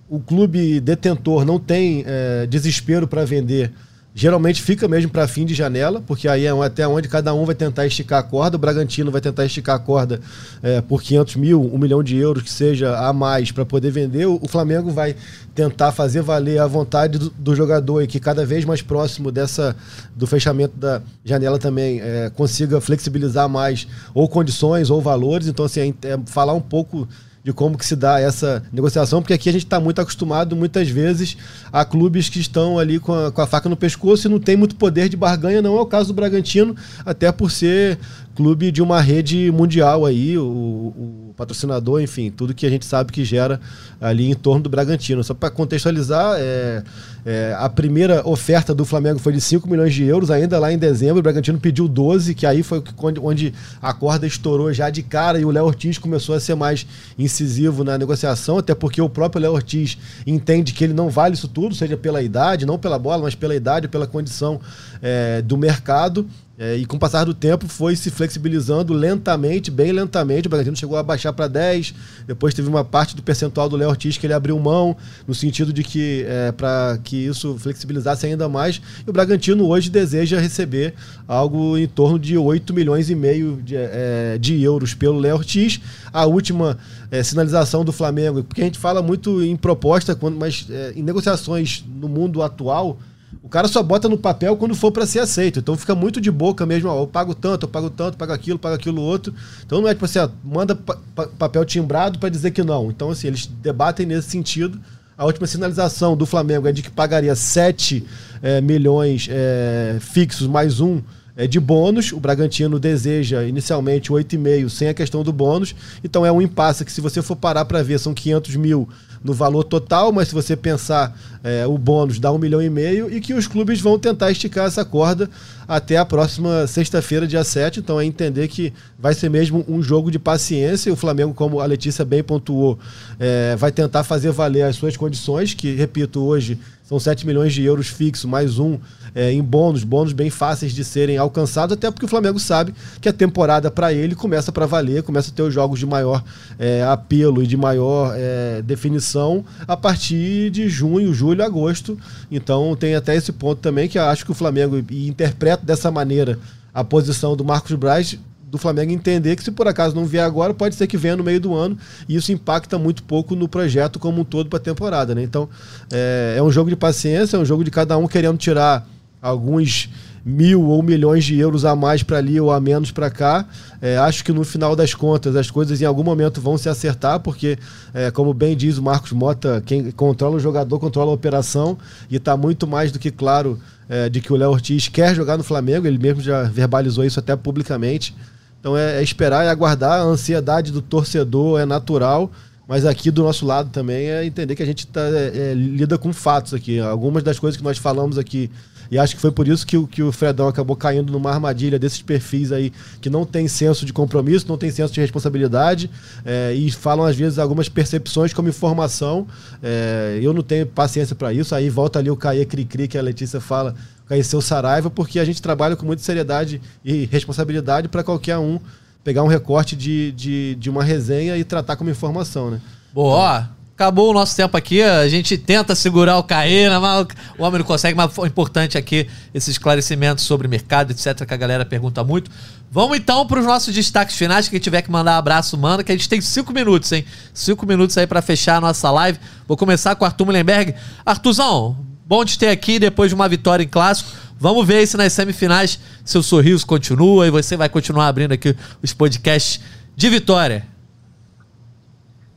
[0.09, 3.71] o clube detentor não tem é, desespero para vender,
[4.19, 7.55] geralmente fica mesmo para fim de janela, porque aí é até onde cada um vai
[7.55, 8.57] tentar esticar a corda.
[8.57, 10.19] O Bragantino vai tentar esticar a corda
[10.61, 14.25] é, por 500 mil, um milhão de euros, que seja a mais, para poder vender.
[14.25, 15.15] O, Flamengo vai
[15.55, 19.73] tentar fazer valer a vontade do, do, jogador e que cada vez mais próximo dessa
[20.13, 25.47] do fechamento da janela também é, consiga flexibilizar mais ou condições ou valores.
[25.47, 27.07] Então, assim, é falar um pouco
[27.43, 30.89] de como que se dá essa negociação, porque aqui a gente está muito acostumado, muitas
[30.89, 31.37] vezes,
[31.71, 34.57] a clubes que estão ali com a, com a faca no pescoço e não tem
[34.57, 36.75] muito poder de barganha, não é o caso do Bragantino,
[37.05, 37.97] até por ser
[38.35, 43.11] clube de uma rede mundial aí, o, o, patrocinador, enfim, tudo que a gente sabe
[43.11, 43.59] que gera
[43.99, 45.21] ali em torno do Bragantino.
[45.23, 46.83] Só para contextualizar, é,
[47.31, 50.79] é, a primeira oferta do Flamengo foi de 5 milhões de euros, ainda lá em
[50.79, 52.81] dezembro, o Bragantino pediu 12, que aí foi
[53.21, 56.87] onde a corda estourou já de cara e o Léo Ortiz começou a ser mais
[57.19, 61.47] incisivo na negociação, até porque o próprio Léo Ortiz entende que ele não vale isso
[61.47, 64.59] tudo, seja pela idade, não pela bola, mas pela idade, pela condição
[64.99, 66.25] é, do mercado.
[66.61, 70.47] É, e com o passar do tempo foi se flexibilizando lentamente, bem lentamente.
[70.47, 71.93] O Bragantino chegou a baixar para 10,
[72.27, 74.93] depois teve uma parte do percentual do Léo Ortiz que ele abriu mão,
[75.25, 78.81] no sentido de que é, para que isso flexibilizasse ainda mais.
[79.07, 80.95] E o Bragantino hoje deseja receber
[81.25, 85.79] algo em torno de 8 milhões e meio de, é, de euros pelo Léo Ortiz.
[86.11, 86.77] A última
[87.09, 91.03] é, sinalização do Flamengo, porque a gente fala muito em proposta, quando, mas é, em
[91.03, 92.99] negociações no mundo atual
[93.41, 95.59] o cara só bota no papel quando for para ser aceito.
[95.59, 98.59] Então fica muito de boca mesmo, ó, eu pago tanto, eu pago tanto, pago aquilo,
[98.59, 99.33] pago aquilo outro.
[99.65, 100.97] Então não é tipo assim, ó, manda pa
[101.37, 102.89] papel timbrado para dizer que não.
[102.89, 104.79] Então assim, eles debatem nesse sentido.
[105.17, 108.05] A última sinalização do Flamengo é de que pagaria 7
[108.41, 111.01] é, milhões é, fixos mais um
[111.35, 112.11] é, de bônus.
[112.11, 115.75] O Bragantino deseja inicialmente 8,5 sem a questão do bônus.
[116.03, 118.87] Então é um impasse que, se você for parar para ver, são 500 mil
[119.23, 123.13] no valor total, mas se você pensar é, o bônus dá um milhão e meio
[123.13, 125.29] e que os clubes vão tentar esticar essa corda
[125.69, 127.79] até a próxima sexta-feira, dia 7.
[127.79, 130.91] Então é entender que vai ser mesmo um jogo de paciência.
[130.91, 132.79] O Flamengo, como a Letícia bem pontuou,
[133.19, 137.63] é, vai tentar fazer valer as suas condições, que, repito, hoje são 7 milhões de
[137.63, 138.79] euros fixo, mais um
[139.13, 143.07] é, em bônus, bônus bem fáceis de serem alcançados, até porque o Flamengo sabe que
[143.07, 146.23] a temporada para ele começa para valer, começa a ter os jogos de maior
[146.57, 151.95] é, apelo e de maior é, definição a partir de junho, julho, agosto.
[152.31, 156.39] Então tem até esse ponto também que acho que o Flamengo interpreta dessa maneira
[156.73, 158.17] a posição do Marcos Braz
[158.49, 161.23] do Flamengo entender que se por acaso não vier agora, pode ser que venha no
[161.23, 164.61] meio do ano e isso impacta muito pouco no projeto como um todo para a
[164.61, 165.13] temporada.
[165.13, 165.23] Né?
[165.23, 165.47] Então
[165.91, 168.87] é, é um jogo de paciência, é um jogo de cada um querendo tirar
[169.21, 169.89] alguns
[170.25, 173.45] mil ou milhões de euros a mais para ali ou a menos para cá.
[173.81, 177.19] É, acho que no final das contas as coisas em algum momento vão se acertar,
[177.19, 177.57] porque,
[177.93, 181.77] é, como bem diz o Marcos Mota, quem controla o jogador controla a operação
[182.09, 185.37] e está muito mais do que claro é, de que o Léo Ortiz quer jogar
[185.37, 188.15] no Flamengo, ele mesmo já verbalizou isso até publicamente.
[188.59, 190.01] Então é, é esperar e aguardar.
[190.01, 192.29] A ansiedade do torcedor é natural,
[192.67, 195.97] mas aqui do nosso lado também é entender que a gente tá, é, é, lida
[195.97, 196.79] com fatos aqui.
[196.79, 198.51] Algumas das coisas que nós falamos aqui
[198.91, 201.77] e acho que foi por isso que, o, que o Fredão acabou caindo numa armadilha
[201.77, 205.89] desses perfis aí que não tem senso de compromisso, não tem senso de responsabilidade
[206.25, 209.27] é, e falam às vezes algumas percepções como informação.
[209.61, 211.53] É, eu não tenho paciência para isso.
[211.53, 213.75] Aí volta ali o Caê Cri-Cri que a Letícia fala
[214.07, 218.59] conhecer o Saraiva, porque a gente trabalha com muita seriedade e responsabilidade para qualquer um
[219.03, 222.59] pegar um recorte de, de, de, uma resenha e tratar como informação, né?
[222.93, 223.49] Boa!
[223.79, 227.07] Acabou o nosso tempo aqui, a gente tenta segurar o Caê, né, mas
[227.37, 231.37] o homem não consegue, mas foi importante aqui esse esclarecimento sobre mercado, etc, que a
[231.37, 232.29] galera pergunta muito.
[232.69, 235.93] Vamos então para os nossos destaques finais, quem tiver que mandar um abraço, manda, que
[235.93, 237.05] a gente tem cinco minutos, hein?
[237.33, 239.17] Cinco minutos aí para fechar a nossa live.
[239.47, 240.75] Vou começar com o Arthur Mullenberg.
[241.05, 244.11] Artuzão, Bom te ter aqui depois de uma vitória em clássico.
[244.37, 248.53] Vamos ver se nas semifinais seu sorriso continua e você vai continuar abrindo aqui
[248.83, 249.61] os podcasts
[249.95, 250.78] de vitória.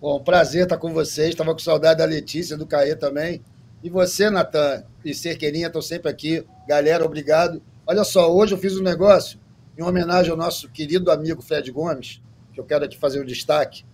[0.03, 1.29] Bom, prazer estar com vocês.
[1.29, 3.41] Estava com saudade da Letícia, do Caê também.
[3.85, 6.45] E você, Natan e Cerqueirinha, estão sempre aqui.
[6.67, 7.63] Galera, obrigado.
[7.87, 9.39] Olha só, hoje eu fiz um negócio
[9.79, 12.21] em homenagem ao nosso querido amigo Fred Gomes,
[12.53, 13.85] que eu quero aqui fazer um destaque,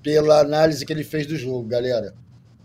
[0.00, 2.14] pela análise que ele fez do jogo, galera.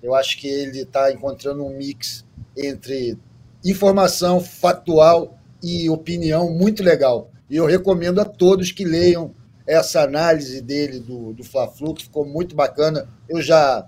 [0.03, 2.23] Eu acho que ele está encontrando um mix
[2.55, 3.17] entre
[3.65, 7.31] informação factual e opinião muito legal.
[7.49, 9.33] E eu recomendo a todos que leiam
[9.67, 13.07] essa análise dele do, do Fla-Flu, que ficou muito bacana.
[13.27, 13.87] Eu já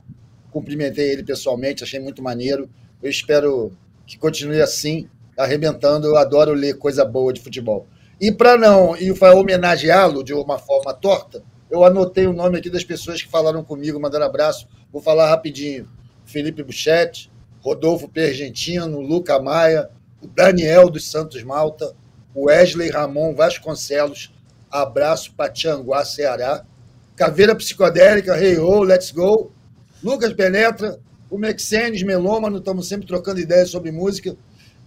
[0.52, 2.70] cumprimentei ele pessoalmente, achei muito maneiro.
[3.02, 3.72] Eu espero
[4.06, 5.08] que continue assim,
[5.38, 6.08] arrebentando.
[6.08, 7.86] Eu adoro ler coisa boa de futebol.
[8.20, 12.84] E para não e homenageá-lo de uma forma torta, eu anotei o nome aqui das
[12.84, 14.68] pessoas que falaram comigo, mandando abraço.
[14.92, 15.88] Vou falar rapidinho.
[16.26, 19.90] Felipe Buchetti, Rodolfo Pergentino, Luca Maia,
[20.22, 21.94] o Daniel dos Santos Malta,
[22.34, 24.34] o Wesley Ramon Vasconcelos,
[24.82, 26.64] Abraço para Tianguá, Ceará.
[27.16, 29.52] Caveira Psicodélica, Hey Ho, Let's Go.
[30.04, 31.00] Lucas Penetra,
[31.30, 34.36] o Mexenes Melômano, estamos sempre trocando ideias sobre música.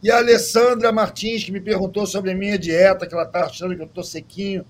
[0.03, 3.75] E a Alessandra Martins, que me perguntou sobre a minha dieta, que ela está achando
[3.77, 4.65] que eu estou sequinho.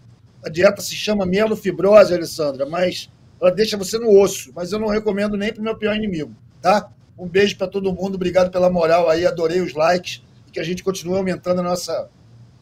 [0.44, 3.10] A dieta se chama mielofibrose, Alessandra, mas
[3.40, 4.50] ela deixa você no osso.
[4.54, 6.90] Mas eu não recomendo nem para o meu pior inimigo, tá?
[7.18, 10.64] Um beijo para todo mundo, obrigado pela moral aí, adorei os likes e que a
[10.64, 12.08] gente continue aumentando a nossa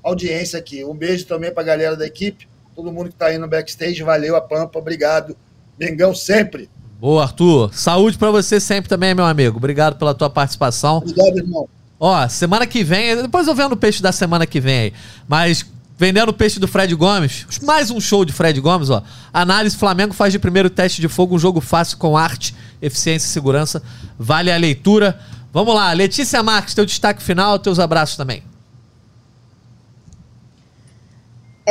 [0.02, 0.84] audiência aqui.
[0.84, 4.02] Um beijo também para a galera da equipe, todo mundo que está aí no backstage.
[4.02, 5.36] Valeu a Pampa, obrigado.
[5.78, 6.68] Mengão sempre.
[7.00, 7.72] Boa, Arthur.
[7.72, 9.56] Saúde para você sempre também, meu amigo.
[9.56, 10.98] Obrigado pela tua participação.
[10.98, 11.68] Obrigado, irmão.
[12.00, 14.92] Ó, semana que vem, depois eu vendo o peixe da semana que vem aí.
[15.26, 15.64] Mas
[15.96, 19.02] vendendo o peixe do Fred Gomes, mais um show de Fred Gomes, ó.
[19.32, 23.30] Análise Flamengo faz de primeiro teste de fogo um jogo fácil com arte, eficiência e
[23.30, 23.82] segurança.
[24.16, 25.18] Vale a leitura.
[25.52, 28.44] Vamos lá, Letícia Marques, teu destaque final, teus abraços também.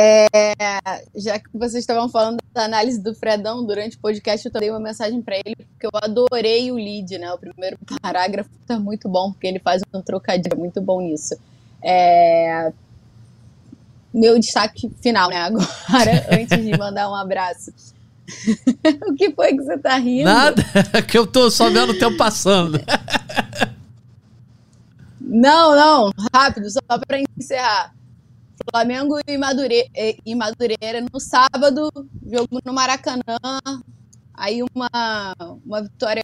[0.00, 0.54] É,
[1.16, 4.78] já que vocês estavam falando da análise do Fredão durante o podcast, eu dei uma
[4.78, 7.32] mensagem para ele, porque eu adorei o lead, né?
[7.32, 11.34] O primeiro parágrafo tá muito bom, porque ele faz um trocadilho muito bom nisso.
[11.82, 12.72] É,
[14.14, 15.38] meu destaque final, né?
[15.38, 17.72] Agora, antes de mandar um abraço.
[19.04, 20.26] o que foi que você tá rindo?
[20.26, 20.62] Nada,
[21.10, 22.80] que eu tô só vendo o tempo passando.
[25.20, 27.97] Não, não, rápido, só para encerrar.
[28.70, 29.90] Flamengo e, Madure...
[30.24, 31.90] e Madureira no sábado,
[32.26, 33.38] jogo no Maracanã.
[34.34, 34.88] Aí uma,
[35.64, 36.22] uma vitória.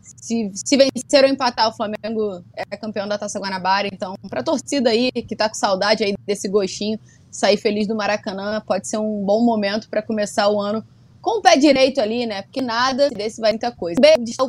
[0.00, 3.88] Se, se vencer ou empatar, o Flamengo é campeão da Taça Guanabara.
[3.92, 6.98] Então, para a torcida aí que tá com saudade aí desse gostinho,
[7.30, 10.84] sair feliz do Maracanã pode ser um bom momento para começar o ano
[11.20, 12.42] com o pé direito ali, né?
[12.42, 14.00] Porque nada desse vai muita coisa.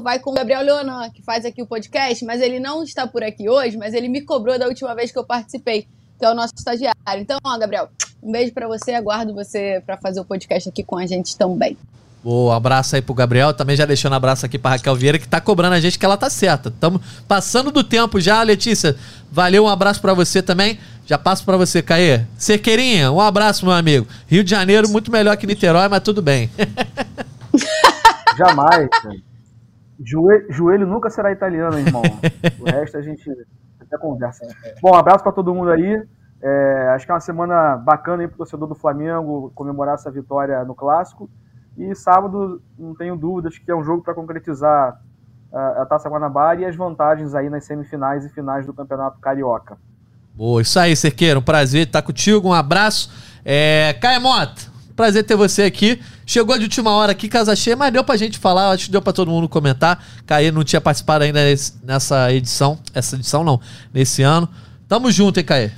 [0.02, 3.24] Vai com o Gabriel Leonan, que faz aqui o podcast, mas ele não está por
[3.24, 5.88] aqui hoje, mas ele me cobrou da última vez que eu participei
[6.24, 6.96] que é o nosso estagiário.
[7.18, 7.90] Então, ó, Gabriel,
[8.22, 11.78] um beijo para você, aguardo você para fazer o podcast aqui com a gente também.
[12.24, 15.28] Boa, abraço aí pro Gabriel, também já deixando um abraço aqui pra Raquel Vieira, que
[15.28, 16.70] tá cobrando a gente que ela tá certa.
[16.70, 18.96] Estamos passando do tempo já, Letícia.
[19.30, 20.80] Valeu, um abraço para você também.
[21.06, 22.22] Já passo para você, Caê.
[22.38, 24.08] Cerqueirinha, um abraço, meu amigo.
[24.26, 26.50] Rio de Janeiro, muito melhor que Niterói, mas tudo bem.
[28.38, 28.88] Jamais.
[30.02, 32.02] Joelho, joelho nunca será italiano, irmão.
[32.62, 33.30] O resto a gente
[33.98, 34.48] conversa.
[34.82, 36.04] Bom, um abraço para todo mundo aí.
[36.41, 40.64] É, acho que é uma semana bacana para o torcedor do Flamengo comemorar essa vitória
[40.66, 41.30] no Clássico.
[41.78, 45.00] E sábado, não tenho dúvidas que é um jogo para concretizar
[45.52, 49.78] a, a Taça Guanabara e as vantagens aí nas semifinais e finais do Campeonato Carioca.
[50.36, 51.39] Boa, isso aí, Cerqueiro.
[51.39, 52.50] Um prazer estar contigo.
[52.50, 53.10] Um abraço.
[53.46, 54.64] É, Caia Mota,
[54.96, 56.02] prazer ter você aqui.
[56.26, 59.02] Chegou de última hora aqui, casa cheia, mas deu pra gente falar, acho que deu
[59.02, 60.04] pra todo mundo comentar.
[60.26, 61.40] Caê não tinha participado ainda
[61.84, 63.60] nessa edição, essa edição não,
[63.94, 64.48] nesse ano.
[64.88, 65.72] Tamo junto, hein, Caê?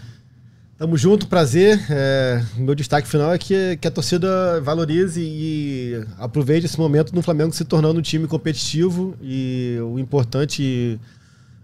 [0.77, 1.85] Tamo junto, prazer.
[1.89, 7.21] É, meu destaque final é que, que a torcida valorize e aproveite esse momento no
[7.21, 9.15] Flamengo se tornando um time competitivo.
[9.21, 10.99] E o importante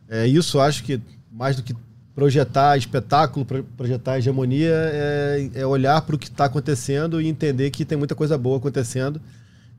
[0.10, 1.76] é isso, acho que mais do que
[2.16, 3.45] projetar espetáculo,
[3.78, 8.16] projetar hegemonia, é, é olhar para o que está acontecendo e entender que tem muita
[8.16, 9.22] coisa boa acontecendo.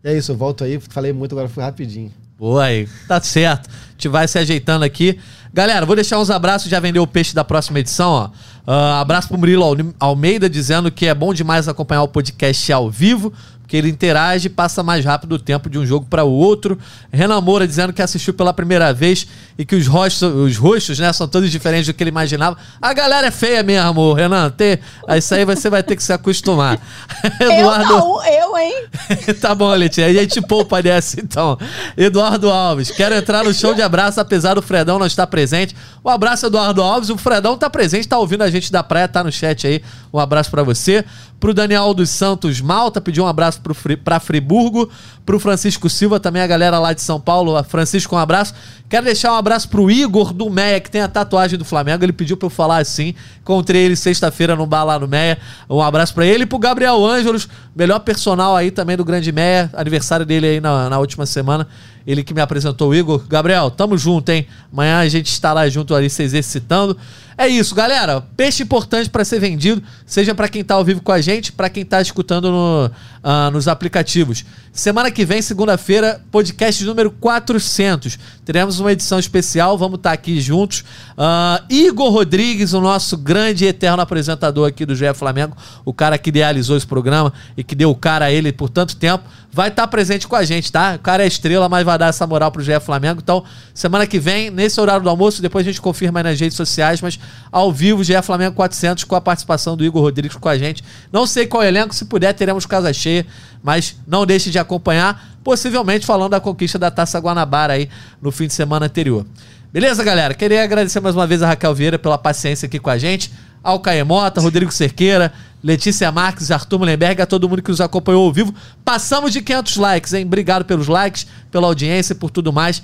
[0.03, 2.11] E é isso, eu volto aí, falei muito, agora fui rapidinho.
[2.39, 3.69] Boa aí, tá certo.
[3.69, 5.19] A gente vai se ajeitando aqui.
[5.55, 8.31] Galera, vou deixar uns abraços, já vendeu o peixe da próxima edição, ó.
[8.67, 13.33] Uh, abraço pro Murilo Almeida, dizendo que é bom demais acompanhar o podcast ao vivo
[13.73, 16.79] que ele interage e passa mais rápido o tempo de um jogo para o outro.
[17.11, 21.11] Renan Moura dizendo que assistiu pela primeira vez e que os rostos, os rostos né,
[21.11, 22.59] são todos diferentes do que ele imaginava.
[22.83, 24.51] A galera é feia mesmo, Renan.
[24.51, 24.81] Ter,
[25.17, 26.79] isso aí você vai ter que se acostumar.
[27.41, 27.95] Eduardo...
[27.95, 28.85] Eu não, eu, hein?
[29.41, 30.05] tá bom, Letícia.
[30.05, 31.57] A gente poupa dessa, então.
[31.97, 35.75] Eduardo Alves, quero entrar no show de abraço, apesar do Fredão não estar presente.
[36.05, 37.11] Um abraço, Eduardo Alves.
[37.11, 39.83] O Fredão tá presente, tá ouvindo a gente da praia, tá no chat aí.
[40.13, 41.05] Um abraço para você.
[41.39, 44.91] Pro Daniel dos Santos Malta, pediu um abraço pro pra Friburgo.
[45.25, 47.63] Pro Francisco Silva, também a galera lá de São Paulo.
[47.65, 48.55] Francisco, um abraço.
[48.93, 52.05] Quero deixar um abraço pro Igor do Meia, que tem a tatuagem do Flamengo.
[52.05, 53.15] Ele pediu pra eu falar assim.
[53.41, 55.39] Encontrei ele sexta-feira no bar lá no Meia.
[55.67, 56.43] Um abraço para ele.
[56.43, 59.71] E pro Gabriel Ângelos, melhor personal aí também do Grande Meia.
[59.73, 61.67] Aniversário dele aí na, na última semana.
[62.07, 63.25] Ele que me apresentou o Igor.
[63.27, 64.47] Gabriel, tamo junto, hein?
[64.71, 66.95] Amanhã a gente estará junto ali se exercitando.
[67.39, 68.21] É isso, galera.
[68.37, 71.71] Peixe importante para ser vendido, seja para quem tá ao vivo com a gente, para
[71.71, 72.91] quem tá escutando no,
[73.23, 74.45] uh, nos aplicativos.
[74.73, 78.19] Semana que vem, segunda-feira, podcast número 400.
[78.45, 80.85] Teremos uma edição especial, vamos estar tá aqui juntos.
[81.13, 86.19] Uh, Igor Rodrigues, o nosso grande e eterno apresentador aqui do GE Flamengo, o cara
[86.19, 89.83] que idealizou esse programa e que deu cara a ele por tanto tempo, vai estar
[89.83, 90.95] tá presente com a gente, tá?
[90.97, 93.21] O cara é estrela, mas vai dar essa moral pro GE Flamengo.
[93.23, 96.57] Então, semana que vem, nesse horário do almoço, depois a gente confirma aí nas redes
[96.57, 97.21] sociais, mas
[97.51, 100.83] ao vivo, GE Flamengo 400, com a participação do Igor Rodrigues com a gente.
[101.13, 103.27] Não sei qual elenco, se puder, teremos casa cheia,
[103.63, 107.91] mas não deixe de acompanhar, possivelmente falando da conquista da Taça Guanabara aí
[108.23, 109.27] no fim de semana anterior.
[109.71, 110.33] Beleza, galera?
[110.33, 113.81] Queria agradecer mais uma vez a Raquel Vieira pela paciência aqui com a gente, ao
[113.81, 118.53] Caemota, Rodrigo Cerqueira, Letícia Marques, Arthur Mullenberg, a todo mundo que nos acompanhou ao vivo.
[118.85, 120.25] Passamos de 500 likes, hein?
[120.25, 122.83] Obrigado pelos likes, pela audiência e por tudo mais.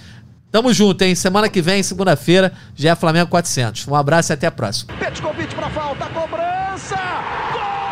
[0.51, 1.15] Tamo junto, hein?
[1.15, 3.87] Semana que vem, segunda-feira, já é Flamengo 400.
[3.89, 4.95] Um abraço e até a próxima.
[5.21, 6.97] convite pra falta, cobrança!
[7.53, 7.89] Gol!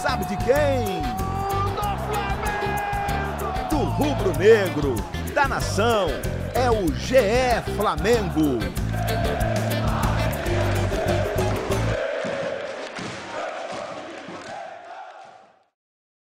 [0.00, 1.02] Sabe de quem?
[3.68, 4.94] Do Do rubro-negro,
[5.34, 6.08] da nação,
[6.54, 8.58] é o GE Flamengo.